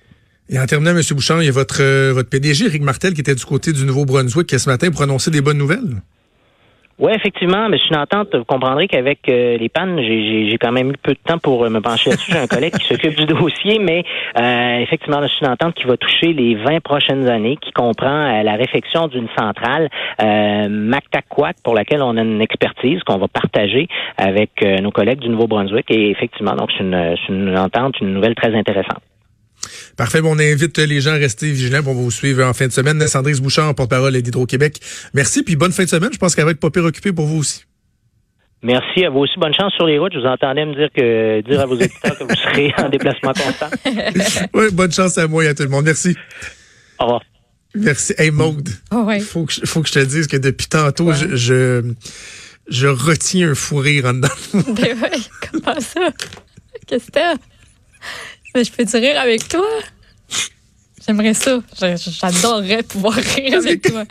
Et 0.49 0.59
en 0.59 0.65
terminant, 0.65 0.91
M. 0.91 1.01
Bouchard, 1.11 1.41
il 1.41 1.47
y 1.47 1.49
a 1.49 1.51
votre, 1.51 1.81
euh, 1.81 2.13
votre 2.13 2.29
PDG, 2.29 2.65
Eric 2.65 2.83
Martel, 2.83 3.13
qui 3.13 3.21
était 3.21 3.33
du 3.33 3.45
côté 3.45 3.73
du 3.73 3.83
Nouveau-Brunswick, 3.85 4.47
qui 4.47 4.59
ce 4.59 4.69
matin 4.69 4.91
pour 4.91 5.03
des 5.31 5.41
bonnes 5.41 5.57
nouvelles. 5.57 6.01
Oui, 6.97 7.11
effectivement, 7.13 7.67
mais 7.67 7.77
je 7.77 7.83
suis 7.83 7.95
entente. 7.95 8.33
Vous 8.33 8.45
comprendrez 8.45 8.87
qu'avec 8.87 9.27
euh, 9.27 9.57
les 9.57 9.67
pannes, 9.67 9.99
j'ai 9.99 10.57
quand 10.61 10.71
même 10.71 10.91
eu 10.91 10.97
peu 11.03 11.11
de 11.11 11.19
temps 11.25 11.39
pour 11.39 11.65
euh, 11.65 11.69
me 11.69 11.81
pencher 11.81 12.11
là-dessus. 12.11 12.31
J'ai 12.31 12.37
un 12.37 12.47
collègue 12.47 12.73
qui 12.77 12.87
s'occupe 12.87 13.15
du 13.15 13.25
dossier, 13.25 13.79
mais 13.79 14.05
effectivement, 14.81 15.21
je 15.23 15.27
suis 15.27 15.45
entente 15.45 15.73
qui 15.73 15.83
va 15.83 15.97
toucher 15.97 16.31
les 16.31 16.55
20 16.55 16.79
prochaines 16.81 17.27
années, 17.27 17.57
qui 17.57 17.71
comprend 17.73 18.41
la 18.41 18.53
réfection 18.53 19.07
d'une 19.07 19.27
centrale 19.37 19.89
euh, 20.21 20.91
pour 21.63 21.75
laquelle 21.75 22.01
on 22.01 22.15
a 22.15 22.21
une 22.21 22.41
expertise 22.41 23.03
qu'on 23.03 23.17
va 23.17 23.27
partager 23.27 23.87
avec 24.17 24.51
nos 24.81 24.91
collègues 24.91 25.19
du 25.19 25.29
Nouveau-Brunswick. 25.29 25.85
Et 25.89 26.11
effectivement, 26.11 26.55
donc 26.55 26.69
c'est 26.77 26.83
une, 26.83 27.15
une 27.29 27.57
entente, 27.57 27.99
une 27.99 28.13
nouvelle 28.13 28.35
très 28.35 28.55
intéressante. 28.55 29.01
Parfait. 29.97 30.21
Bon, 30.21 30.35
on 30.35 30.39
invite 30.39 30.77
les 30.77 31.01
gens 31.01 31.11
à 31.11 31.15
rester 31.15 31.51
vigilants 31.51 31.83
pour 31.83 31.93
vous 31.93 32.11
suivre 32.11 32.43
en 32.43 32.53
fin 32.53 32.67
de 32.67 32.71
semaine. 32.71 32.99
Sandrine 33.07 33.37
Bouchard, 33.39 33.73
porte-parole 33.75 34.13
d'Hydro-Québec. 34.21 34.79
Merci, 35.13 35.43
puis 35.43 35.55
bonne 35.55 35.71
fin 35.71 35.83
de 35.83 35.89
semaine. 35.89 36.11
Je 36.13 36.17
pense 36.17 36.35
qu'elle 36.35 36.45
va 36.45 36.51
être 36.51 36.59
pas 36.59 36.69
pire 36.69 36.85
occupée 36.85 37.13
pour 37.13 37.25
vous 37.25 37.39
aussi. 37.39 37.65
Merci 38.63 39.05
à 39.05 39.09
vous 39.09 39.19
aussi. 39.19 39.33
Bonne 39.37 39.53
chance 39.53 39.73
sur 39.73 39.85
les 39.85 39.99
routes. 39.99 40.13
Je 40.13 40.19
vous 40.19 40.25
entendais 40.25 40.65
me 40.65 40.73
dire 40.73 40.89
que 40.91 41.41
dire 41.41 41.59
à 41.61 41.65
vos 41.67 41.75
éditeurs 41.75 42.17
que 42.17 42.23
vous 42.23 42.35
serez 42.35 42.73
en 42.77 42.89
déplacement 42.89 43.33
constant. 43.33 43.69
oui, 44.53 44.65
bonne 44.73 44.91
chance 44.91 45.17
à 45.17 45.27
moi 45.27 45.45
et 45.45 45.49
à 45.49 45.53
tout 45.53 45.63
le 45.63 45.69
monde. 45.69 45.85
Merci. 45.85 46.15
Au 46.99 47.03
revoir. 47.03 47.21
Merci. 47.75 48.13
Hey 48.17 48.31
Maude. 48.31 48.69
Oh, 48.91 49.07
faut, 49.21 49.45
que, 49.45 49.53
faut 49.65 49.81
que 49.81 49.87
je 49.87 49.93
te 49.93 49.99
dise 49.99 50.27
que 50.27 50.37
depuis 50.37 50.67
tantôt, 50.67 51.11
je, 51.13 51.35
je, 51.35 51.93
je, 52.67 52.87
retiens 52.87 53.51
un 53.51 53.55
fou 53.55 53.77
rire 53.77 54.05
en 54.05 54.13
dedans. 54.13 54.29
Ben 54.53 54.97
ouais, 54.99 55.19
comment 55.51 55.79
ça? 55.79 56.09
Qu'est-ce 56.87 57.07
que 57.07 57.11
t'as? 57.11 57.35
Je 58.63 58.71
peux-tu 58.71 58.97
rire 58.97 59.19
avec 59.19 59.47
toi? 59.47 59.65
J'aimerais 61.05 61.33
ça. 61.33 61.61
J'adorerais 61.77 62.83
pouvoir 62.83 63.13
rire 63.13 63.59
avec 63.59 63.81
toi. 63.83 64.05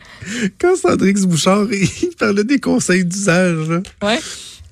Quand 0.60 0.76
Sandrix 0.76 1.26
Bouchard, 1.26 1.66
il 1.72 2.10
parlait 2.18 2.44
des 2.44 2.60
conseils 2.60 3.04
d'usage. 3.04 3.68
Ouais. 4.02 4.20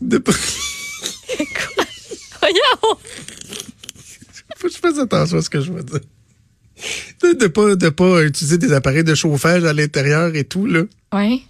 De... 0.00 0.18
Quoi? 0.26 1.84
Voyons! 2.40 2.98
Faut 4.56 4.68
que 4.68 4.74
je 4.74 4.78
fasse 4.78 4.98
attention 4.98 5.38
à 5.38 5.42
ce 5.42 5.50
que 5.50 5.60
je 5.60 5.72
veux 5.72 5.82
dire. 5.82 6.00
De, 7.22 7.32
de 7.32 7.46
pas, 7.46 7.74
de 7.74 7.88
pas 7.88 8.22
utiliser 8.22 8.58
des 8.58 8.72
appareils 8.72 9.04
de 9.04 9.14
chauffage 9.14 9.64
à 9.64 9.72
l'intérieur 9.72 10.34
et 10.34 10.44
tout, 10.44 10.66
là. 10.66 10.82
Ouais. 11.12 11.40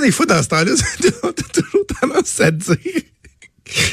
des 0.00 0.12
fois, 0.12 0.26
dans 0.26 0.42
ce 0.42 0.48
temps-là, 0.48 0.72
t'as 1.02 1.60
toujours 1.60 1.86
tendance 2.00 2.40
à 2.40 2.50
dire 2.50 2.76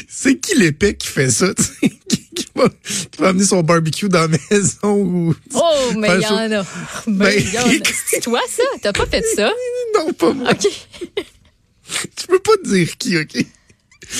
c'est 0.08 0.38
qui 0.38 0.56
l'épée 0.56 0.94
qui 0.96 1.08
fait 1.08 1.30
ça, 1.30 1.48
qui, 1.80 2.46
va, 2.54 2.68
qui 2.68 3.18
va 3.18 3.28
amener 3.28 3.44
son 3.44 3.62
barbecue 3.62 4.08
dans 4.08 4.30
la 4.30 4.38
maison 4.50 4.96
ou. 4.96 5.34
Oh, 5.54 5.92
mais 5.96 6.08
il 6.16 6.22
y 6.22 6.26
en 6.26 6.60
a. 6.60 6.66
Ben, 7.06 7.42
c'est 8.06 8.20
toi, 8.20 8.40
ça? 8.48 8.62
T'as 8.82 8.92
pas 8.92 9.06
fait 9.06 9.24
ça? 9.34 9.50
Non, 9.94 10.12
pas 10.12 10.32
moi. 10.32 10.50
OK. 10.50 10.66
tu 12.16 12.26
peux 12.26 12.38
pas 12.38 12.56
te 12.62 12.68
dire 12.68 12.96
qui, 12.96 13.18
OK? 13.18 13.46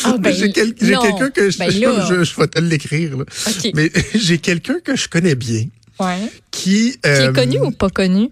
Ah, 0.05 0.17
ben, 0.19 0.35
j'ai 0.35 0.51
quelqu'un 0.51 1.31
que 1.31 1.51
je, 1.51 1.59
ben 1.59 1.71
je, 1.71 2.25
je, 2.25 2.41
vais 2.41 2.49
te 2.49 2.59
l'écrire. 2.59 3.17
Mais 3.75 3.93
j'ai 4.15 4.39
quelqu'un 4.39 4.81
que 4.81 4.97
je 4.97 5.09
connais 5.09 5.35
bien. 5.35 5.67
Ouais. 6.01 6.31
Qui, 6.51 6.99
qui 7.01 7.09
est 7.09 7.35
connu 7.35 7.61
ou 7.61 7.71
pas 7.71 7.91
connu? 7.91 8.31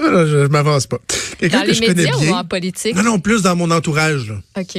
Non, 0.00 0.26
je, 0.26 0.44
je 0.44 0.48
m'avance 0.48 0.86
pas. 0.86 1.00
Dans 1.40 1.62
les 1.62 1.80
médias 1.80 2.16
ou 2.16 2.32
en 2.32 2.44
politique? 2.44 2.96
Non, 2.96 3.02
non, 3.02 3.20
plus 3.20 3.42
dans 3.42 3.56
mon 3.56 3.70
entourage. 3.70 4.32
OK. 4.56 4.78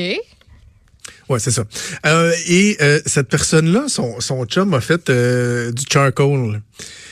Ouais, 1.30 1.38
c'est 1.40 1.52
ça. 1.52 1.64
Euh, 2.08 2.34
et 2.48 2.78
euh, 2.82 3.00
cette 3.06 3.30
personne-là, 3.30 3.84
son, 3.88 4.20
son 4.20 4.46
chum 4.46 4.74
a 4.74 4.82
fait 4.82 5.12
euh, 5.12 5.72
du 5.72 5.84
charcoal. 5.88 6.62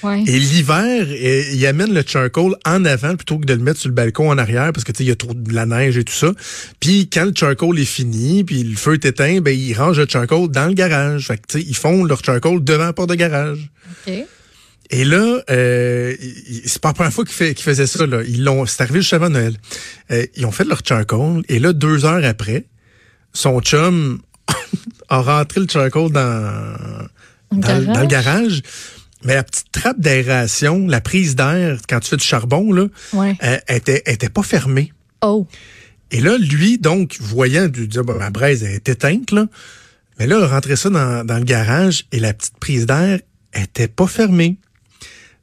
Ouais. 0.01 0.23
Et 0.25 0.39
l'hiver, 0.39 1.07
il 1.07 1.65
amène 1.67 1.93
le 1.93 2.03
charcoal 2.05 2.55
en 2.65 2.83
avant 2.85 3.15
plutôt 3.15 3.37
que 3.37 3.45
de 3.45 3.53
le 3.53 3.59
mettre 3.59 3.79
sur 3.79 3.89
le 3.89 3.95
balcon 3.95 4.29
en 4.31 4.37
arrière 4.39 4.71
parce 4.73 4.83
que 4.83 4.91
tu 4.91 4.99
sais 4.99 5.03
il 5.03 5.09
y 5.09 5.11
a 5.11 5.15
trop 5.15 5.33
de 5.33 5.53
la 5.53 5.67
neige 5.67 5.97
et 5.97 6.03
tout 6.03 6.13
ça. 6.13 6.31
Puis 6.79 7.09
quand 7.11 7.25
le 7.25 7.33
charcoal 7.35 7.77
est 7.77 7.85
fini, 7.85 8.43
puis 8.43 8.63
le 8.63 8.75
feu 8.75 8.93
est 8.93 9.05
éteint, 9.05 9.39
ben 9.39 9.57
ils 9.57 9.73
rangent 9.73 9.99
le 9.99 10.07
charcoal 10.07 10.49
dans 10.49 10.67
le 10.67 10.73
garage. 10.73 11.27
Fait 11.27 11.37
que 11.37 11.43
tu 11.47 11.59
sais 11.59 11.65
ils 11.67 11.75
font 11.75 12.03
leur 12.03 12.23
charcoal 12.23 12.63
devant 12.63 12.85
la 12.85 12.93
porte 12.93 13.09
de 13.09 13.15
garage. 13.15 13.69
OK. 14.07 14.13
Et 14.89 15.03
là, 15.03 15.41
euh, 15.49 16.15
c'est 16.65 16.81
pas 16.81 16.89
la 16.89 16.93
première 16.93 17.13
fois 17.13 17.25
qu'ils 17.25 17.57
faisaient 17.57 17.87
ça. 17.87 18.05
Là. 18.05 18.21
Ils 18.23 18.43
l'ont, 18.43 18.65
c'est 18.65 18.81
arrivé 18.81 19.01
juste 19.01 19.13
avant 19.13 19.29
Noël. 19.29 19.57
Euh, 20.11 20.25
ils 20.35 20.45
ont 20.45 20.51
fait 20.51 20.63
leur 20.63 20.81
charcoal 20.85 21.43
et 21.49 21.59
là, 21.59 21.73
deux 21.73 22.05
heures 22.05 22.23
après, 22.23 22.65
son 23.33 23.59
chum 23.59 24.21
a 25.09 25.21
rentré 25.21 25.61
le 25.61 25.67
charcoal 25.69 26.11
dans, 26.11 26.77
dans, 27.51 27.93
dans, 27.93 28.01
le 28.01 28.07
garage? 28.07 28.61
Mais 29.23 29.35
la 29.35 29.43
petite 29.43 29.71
trappe 29.71 29.99
d'aération, 29.99 30.87
la 30.87 31.01
prise 31.01 31.35
d'air, 31.35 31.79
quand 31.89 31.99
tu 31.99 32.09
fais 32.09 32.17
du 32.17 32.23
charbon, 32.23 32.71
là, 32.71 32.85
ouais. 33.13 33.35
euh, 33.43 33.57
était, 33.67 34.03
était 34.05 34.29
pas 34.29 34.43
fermée. 34.43 34.93
Oh. 35.21 35.47
Et 36.11 36.21
là, 36.21 36.37
lui, 36.37 36.77
donc, 36.77 37.17
voyant, 37.19 37.67
du 37.67 37.87
dire, 37.87 38.05
bah, 38.05 38.15
ma 38.17 38.29
braise 38.29 38.63
est 38.63 38.87
éteinte, 38.87 39.31
là. 39.31 39.47
Mais 40.19 40.27
là, 40.27 40.37
il 40.37 40.43
a 40.43 40.47
rentré 40.47 40.75
ça 40.75 40.89
dans, 40.89 41.25
dans 41.25 41.37
le 41.37 41.43
garage 41.43 42.05
et 42.11 42.19
la 42.19 42.33
petite 42.33 42.57
prise 42.57 42.85
d'air 42.85 43.19
était 43.53 43.87
pas 43.87 44.07
fermée. 44.07 44.57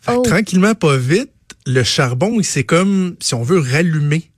Oh. 0.08 0.22
Tranquillement, 0.24 0.74
pas 0.74 0.96
vite, 0.96 1.30
le 1.66 1.82
charbon, 1.82 2.38
il 2.38 2.44
s'est 2.44 2.64
comme, 2.64 3.16
si 3.20 3.34
on 3.34 3.42
veut, 3.42 3.58
rallumer. 3.58 4.30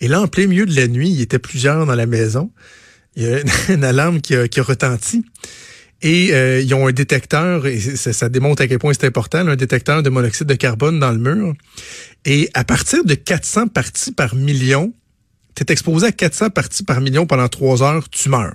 Et 0.00 0.08
là, 0.08 0.20
en 0.20 0.28
plein 0.28 0.46
milieu 0.46 0.66
de 0.66 0.74
la 0.74 0.88
nuit, 0.88 1.08
il 1.08 1.16
y 1.16 1.22
était 1.22 1.38
plusieurs 1.38 1.86
dans 1.86 1.94
la 1.94 2.06
maison. 2.06 2.50
Il 3.16 3.22
y 3.22 3.26
a 3.26 3.40
une, 3.72 3.84
alarme 3.84 4.20
qui 4.20 4.34
a, 4.36 4.48
qui 4.48 4.60
a, 4.60 4.62
retenti. 4.62 5.24
Et 6.02 6.34
euh, 6.34 6.60
ils 6.60 6.74
ont 6.74 6.86
un 6.86 6.92
détecteur, 6.92 7.66
et 7.66 7.80
ça, 7.80 8.28
démontre 8.28 8.62
à 8.62 8.66
quel 8.66 8.78
point 8.78 8.92
c'est 8.92 9.06
important, 9.06 9.38
un 9.38 9.56
détecteur 9.56 10.02
de 10.02 10.10
monoxyde 10.10 10.46
de 10.46 10.54
carbone 10.54 11.00
dans 11.00 11.12
le 11.12 11.18
mur. 11.18 11.54
Et 12.26 12.50
à 12.52 12.64
partir 12.64 13.04
de 13.04 13.14
400 13.14 13.68
parties 13.68 14.12
par 14.12 14.34
million, 14.34 14.92
tu 15.54 15.62
es 15.62 15.72
exposé 15.72 16.06
à 16.06 16.12
400 16.12 16.50
parties 16.50 16.82
par 16.82 17.00
million 17.00 17.26
pendant 17.26 17.48
trois 17.48 17.82
heures, 17.82 18.08
tu 18.10 18.28
meurs. 18.28 18.54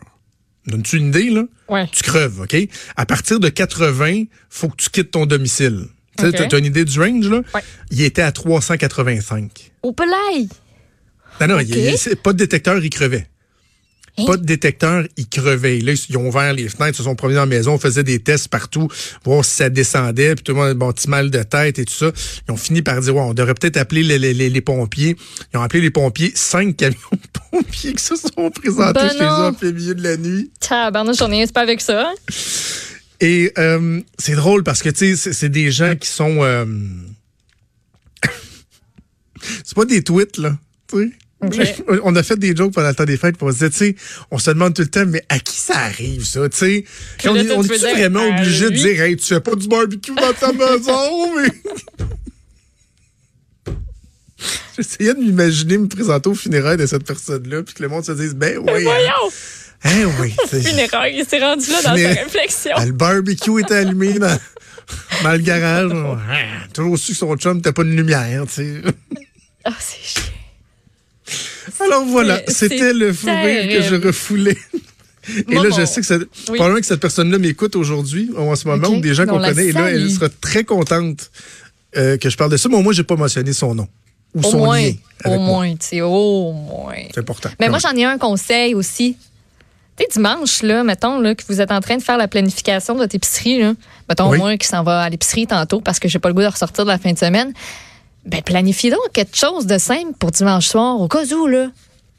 Donnes-tu 0.67 0.97
une 0.97 1.07
idée, 1.07 1.29
là? 1.29 1.45
Ouais. 1.69 1.87
Tu 1.91 2.03
creves, 2.03 2.41
OK? 2.41 2.55
À 2.95 3.05
partir 3.05 3.39
de 3.39 3.49
80, 3.49 4.25
faut 4.49 4.69
que 4.69 4.75
tu 4.75 4.89
quittes 4.89 5.11
ton 5.11 5.25
domicile. 5.25 5.87
Tu 6.49 6.55
as 6.55 6.59
une 6.59 6.65
idée 6.65 6.85
du 6.85 6.99
range, 6.99 7.27
là? 7.29 7.41
Il 7.91 8.01
était 8.01 8.21
à 8.21 8.31
385. 8.31 9.71
Au 9.83 9.91
pelay! 9.93 10.47
Non, 11.41 11.47
non, 11.47 11.57
pas 12.23 12.33
de 12.33 12.37
détecteur, 12.37 12.83
il 12.83 12.89
crevait. 12.89 13.27
Pas 14.25 14.35
de 14.35 14.43
détecteur, 14.43 15.05
ils 15.15 15.29
crevaient. 15.29 15.79
Là, 15.79 15.93
ils 16.09 16.17
ont 16.17 16.27
ouvert 16.27 16.51
les 16.51 16.67
fenêtres, 16.67 16.97
se 16.97 17.03
sont 17.03 17.15
promenés 17.15 17.35
dans 17.35 17.43
la 17.43 17.45
maison, 17.45 17.75
on 17.75 17.79
faisait 17.79 18.03
des 18.03 18.19
tests 18.19 18.49
partout, 18.49 18.89
voir 19.23 19.45
si 19.45 19.51
ça 19.55 19.69
descendait, 19.69 20.35
puis 20.35 20.43
tout 20.43 20.51
le 20.51 20.57
monde 20.57 20.73
bon 20.73 20.91
petit 20.91 21.09
mal 21.09 21.31
de 21.31 21.41
tête 21.41 21.79
et 21.79 21.85
tout 21.85 21.93
ça. 21.93 22.11
Ils 22.45 22.51
ont 22.51 22.57
fini 22.57 22.81
par 22.81 22.99
dire 22.99 23.15
ouais, 23.15 23.21
on 23.21 23.33
devrait 23.33 23.53
peut-être 23.53 23.77
appeler 23.77 24.03
les, 24.03 24.19
les- 24.19 24.33
les- 24.33 24.49
les 24.49 24.61
pompiers. 24.61 25.15
Ils 25.53 25.57
ont 25.57 25.61
appelé 25.61 25.79
les 25.79 25.89
pompiers, 25.91 26.33
cinq 26.35 26.75
camions 26.75 26.97
de 27.13 27.39
pompiers 27.49 27.93
qui 27.93 28.03
se 28.03 28.17
sont 28.17 28.51
présentés 28.51 28.91
Ben 28.99 29.09
chez 29.09 29.23
eux 29.23 29.27
en 29.27 29.53
plein 29.53 29.71
milieu 29.71 29.95
de 29.95 30.03
la 30.03 30.17
nuit. 30.17 30.51
Tabarnouche, 30.59 31.15
j'en 31.15 31.31
ai 31.31 31.47
pas 31.47 31.61
avec 31.61 31.79
ça. 31.79 32.11
Et 33.21 33.51
euh, 33.57 34.01
c'est 34.17 34.35
drôle 34.35 34.63
parce 34.63 34.81
que 34.81 34.89
tu 34.89 35.15
sais, 35.15 35.33
c'est- 35.33 35.49
des 35.49 35.71
gens 35.71 35.95
qui 35.95 36.07
sont. 36.07 36.41
euh, 36.43 36.65
c'est 39.63 39.75
pas 39.75 39.85
des 39.85 40.03
tweets, 40.03 40.37
là. 40.37 40.57
tu 40.87 40.97
sais. 40.97 41.11
On 42.03 42.15
a 42.17 42.23
fait 42.23 42.37
des 42.37 42.53
jokes 42.55 42.73
pendant 42.73 42.89
le 42.89 42.95
temps 42.95 43.05
des 43.05 43.15
fêtes, 43.17 43.35
on 43.41 43.47
se 43.49 43.53
disait, 43.53 43.69
tu 43.69 43.77
sais, 43.77 43.95
on 44.29 44.37
se 44.39 44.51
demande 44.51 44.73
tout 44.73 44.81
le 44.81 44.89
temps, 44.89 45.05
mais 45.05 45.23
à 45.29 45.39
qui 45.39 45.55
ça 45.57 45.77
arrive, 45.79 46.25
ça, 46.25 46.49
tu 46.49 46.57
sais? 46.57 46.83
On 47.25 47.35
est, 47.35 47.49
on 47.51 47.61
tu 47.63 47.71
est-tu 47.73 47.79
dire 47.79 47.91
vraiment 47.95 48.27
obligé 48.27 48.65
de 48.69 48.75
dire, 48.75 49.01
hey, 49.01 49.15
tu 49.15 49.25
fais 49.25 49.39
pas 49.39 49.55
du 49.55 49.67
barbecue 49.69 50.13
dans 50.15 50.33
ta 50.33 50.51
maison, 50.51 51.35
mais. 51.41 51.49
J'essayais 54.77 55.13
de 55.13 55.19
m'imaginer 55.19 55.77
me 55.77 55.87
présenter 55.87 56.29
au 56.29 56.35
funérailles 56.35 56.77
de 56.77 56.85
cette 56.85 57.03
personne-là, 57.05 57.63
puis 57.63 57.73
que 57.75 57.83
le 57.83 57.89
monde 57.89 58.05
se 58.05 58.13
dise, 58.13 58.33
ben 58.35 58.57
oui. 58.59 58.69
hein, 58.69 58.79
Voyons! 58.83 59.31
Hein, 59.83 60.09
oui. 60.21 60.33
c'est- 60.49 60.61
Funérailles, 60.61 61.17
il 61.19 61.25
s'est 61.25 61.39
rendu 61.39 61.69
là 61.71 61.77
dans 61.81 61.95
sa 61.97 62.21
réflexion. 62.21 62.71
le 62.85 62.91
barbecue 62.91 63.59
était 63.61 63.75
allumé 63.75 64.13
dans, 64.19 64.37
dans 65.23 65.31
le 65.31 65.37
garage. 65.39 65.91
Ah, 66.31 66.67
toujours 66.73 66.97
su 66.97 67.11
que 67.13 67.17
son 67.17 67.35
chum 67.37 67.57
n'était 67.57 67.71
pas 67.73 67.83
de 67.83 67.89
lumière, 67.89 68.43
tu 68.47 68.53
sais. 68.53 68.81
Ah, 69.65 69.71
c'est 69.79 70.01
chiant. 70.01 70.23
Alors 71.85 72.05
voilà, 72.05 72.41
c'était 72.47 72.93
le 72.93 73.13
fou 73.13 73.27
que 73.27 73.81
je 73.81 73.95
refoulais. 74.05 74.57
Et 75.47 75.53
là, 75.55 75.69
je 75.77 75.85
sais 75.85 76.01
que 76.01 76.07
ça, 76.07 76.15
Oui. 76.17 76.25
probablement 76.55 76.79
que 76.79 76.85
cette 76.87 76.99
personne-là 76.99 77.37
m'écoute 77.37 77.75
aujourd'hui, 77.75 78.31
ou 78.35 78.39
en 78.39 78.55
ce 78.55 78.67
moment, 78.67 78.87
Ok. 78.87 78.95
ou 78.97 78.99
des 79.01 79.13
gens 79.13 79.23
On 79.27 79.37
qu'on 79.37 79.39
connaît. 79.39 79.67
Et 79.67 79.71
là, 79.73 79.91
elle 79.91 80.09
sera 80.09 80.27
très 80.29 80.63
contente 80.63 81.29
euh, 81.97 82.17
que 82.17 82.29
je 82.29 82.37
parle 82.37 82.51
de 82.51 82.57
ça. 82.57 82.67
Mais 82.69 82.75
au 82.77 82.81
moins, 82.81 82.93
j'ai 82.93 83.03
pas 83.03 83.15
mentionné 83.15 83.53
son 83.53 83.75
nom 83.75 83.87
ou 84.33 84.39
Au 84.39 84.43
son 84.51 84.57
moins, 84.57 84.79
lien 84.81 84.93
au 85.25 85.27
avec 85.27 85.39
moi. 85.39 85.47
moins, 85.47 85.71
tu 85.75 85.87
sais, 85.87 86.01
au 86.01 86.51
moins. 86.53 86.95
C'est 87.13 87.19
important. 87.19 87.49
Mais 87.59 87.69
moi, 87.69 87.77
j'en 87.79 87.95
ai 87.95 88.05
un 88.05 88.17
conseil 88.17 88.73
aussi. 88.73 89.17
Tu 89.99 90.05
dimanche, 90.13 90.61
là, 90.63 90.83
mettons, 90.83 91.19
là, 91.19 91.35
que 91.35 91.43
vous 91.49 91.59
êtes 91.61 91.71
en 91.71 91.81
train 91.81 91.97
de 91.97 92.01
faire 92.03 92.17
la 92.17 92.27
planification 92.27 92.93
de 92.93 92.99
votre 92.99 93.15
épicerie, 93.15 93.59
là. 93.59 93.73
Mettons, 94.07 94.29
Oui. 94.29 94.37
moi, 94.37 94.57
qui 94.57 94.67
s'en 94.67 94.83
va 94.83 95.01
à 95.01 95.09
l'épicerie 95.09 95.45
tantôt 95.47 95.81
parce 95.81 95.99
que 95.99 96.07
j'ai 96.07 96.19
pas 96.19 96.29
le 96.29 96.35
goût 96.35 96.41
de 96.41 96.47
ressortir 96.47 96.85
de 96.85 96.89
la 96.89 96.97
fin 96.97 97.11
de 97.11 97.17
semaine. 97.17 97.53
Ben, 98.25 98.41
planifie 98.41 98.89
donc 98.89 98.99
quelque 99.13 99.35
chose 99.35 99.65
de 99.65 99.77
simple 99.77 100.13
pour 100.19 100.31
dimanche 100.31 100.67
soir, 100.67 100.99
au 100.99 101.07
cas 101.07 101.25
où, 101.33 101.47
là. 101.47 101.65
Tu 101.67 101.71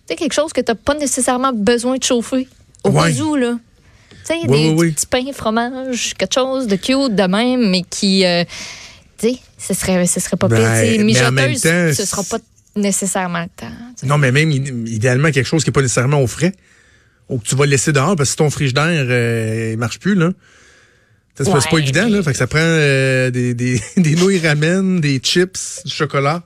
sais, 0.08 0.16
quelque 0.16 0.32
chose 0.34 0.52
que 0.52 0.60
t'as 0.60 0.74
pas 0.74 0.94
nécessairement 0.94 1.52
besoin 1.52 1.96
de 1.96 2.02
chauffer. 2.02 2.48
Au 2.84 2.90
Ouais. 2.90 3.12
cas 3.14 3.20
où, 3.22 3.36
là. 3.36 3.56
Tu 4.10 4.16
sais, 4.24 4.34
Oui, 4.46 4.48
des, 4.48 4.68
oui, 4.70 4.74
oui. 4.76 4.86
des 4.88 4.92
petits 4.92 5.06
pains, 5.06 5.32
fromage, 5.32 6.14
quelque 6.18 6.34
chose 6.34 6.66
de 6.66 6.76
cute 6.76 7.14
de 7.14 7.22
même, 7.26 7.68
mais 7.70 7.82
qui. 7.88 8.24
euh, 8.26 8.44
tu 9.18 9.28
sais, 9.30 9.38
ce 9.58 9.74
serait, 9.74 10.06
ce 10.06 10.20
serait 10.20 10.36
pas 10.36 10.48
Ben, 10.48 10.56
pire. 10.56 10.98
Tu 10.98 11.04
mijoteuse, 11.04 11.62
temps, 11.62 11.92
ce 11.94 12.04
sera 12.04 12.22
pas 12.24 12.38
nécessairement 12.76 13.40
le 13.42 13.48
temps. 13.56 13.72
tu. 13.98 14.06
Non, 14.06 14.18
mais 14.18 14.32
même 14.32 14.50
id- 14.50 14.88
idéalement 14.88 15.30
quelque 15.30 15.46
chose 15.46 15.62
qui 15.64 15.70
n'est 15.70 15.74
pas 15.74 15.82
nécessairement 15.82 16.20
au 16.20 16.26
frais. 16.26 16.52
Ou 17.30 17.38
que 17.38 17.46
tu 17.46 17.54
vas 17.56 17.64
laisser 17.64 17.92
dehors 17.92 18.16
parce 18.16 18.32
que 18.32 18.36
ton 18.36 18.50
frigidaire 18.50 19.06
euh, 19.08 19.70
il 19.72 19.78
marche 19.78 19.98
plus, 19.98 20.14
là. 20.14 20.32
Ça, 21.38 21.44
C'est 21.60 21.70
pas- 21.70 21.78
évident, 21.78 22.06
là. 22.08 22.22
Fait 22.22 22.32
que 22.32 22.36
ça 22.38 22.46
prend 22.46 22.58
euh, 22.60 23.30
des, 23.30 23.54
des, 23.54 23.80
des 23.96 24.14
nouilles 24.16 24.46
ramen, 24.46 25.00
des 25.00 25.18
chips, 25.20 25.82
du 25.86 25.90
chocolat, 25.92 26.42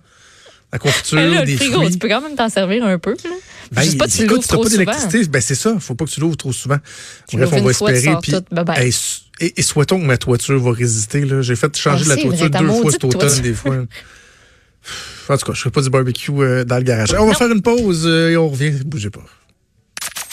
la 0.72 0.78
confiture, 0.78 1.18
là, 1.18 1.44
des 1.44 1.52
le 1.52 1.58
frigo, 1.58 1.74
fruits. 1.80 1.90
tu 1.90 1.98
peux 1.98 2.08
quand 2.08 2.20
même 2.20 2.36
t'en 2.36 2.48
servir 2.48 2.84
un 2.84 2.98
peu. 2.98 3.10
Là. 3.24 3.30
Ben, 3.72 3.96
pas 3.98 4.06
tu 4.06 4.26
l'ouvres 4.26 4.46
trop 4.46 4.62
pas 4.62 4.68
souvent. 4.68 4.78
d'électricité, 4.84 5.26
ben 5.26 5.40
c'est 5.40 5.54
ça. 5.56 5.74
Faut 5.80 5.94
pas 5.96 6.04
que 6.04 6.10
tu 6.10 6.20
l'ouvres 6.20 6.36
trop 6.36 6.52
souvent. 6.52 6.76
Tu 7.28 7.36
Bref, 7.36 7.48
on 7.54 7.62
va 7.62 7.70
espérer. 7.70 8.14
puis- 8.22 8.34
et, 9.40 9.52
et 9.58 9.62
souhaitons 9.62 9.98
que 9.98 10.04
ma 10.04 10.16
toiture 10.18 10.60
va 10.62 10.70
résister. 10.72 11.24
Là. 11.24 11.40
J'ai 11.42 11.56
fait 11.56 11.74
changer 11.76 12.04
Ah, 12.06 12.14
la 12.14 12.22
toiture 12.22 12.50
deux 12.50 12.66
fois 12.68 12.92
cet 12.92 13.04
automne, 13.04 13.40
des 13.40 13.54
fois. 13.54 13.76
En 15.30 15.38
tout 15.38 15.46
cas, 15.46 15.52
je 15.54 15.62
fais 15.62 15.70
pas 15.70 15.80
du 15.80 15.88
barbecue 15.88 16.30
euh, 16.38 16.64
dans 16.64 16.76
le 16.76 16.82
garage. 16.82 17.14
On 17.18 17.24
va 17.26 17.32
faire 17.32 17.50
une 17.50 17.62
pause 17.62 18.02
euh, 18.04 18.28
et 18.32 18.36
on 18.36 18.50
revient. 18.50 18.72
Bougez 18.84 19.08
pas. 19.08 19.24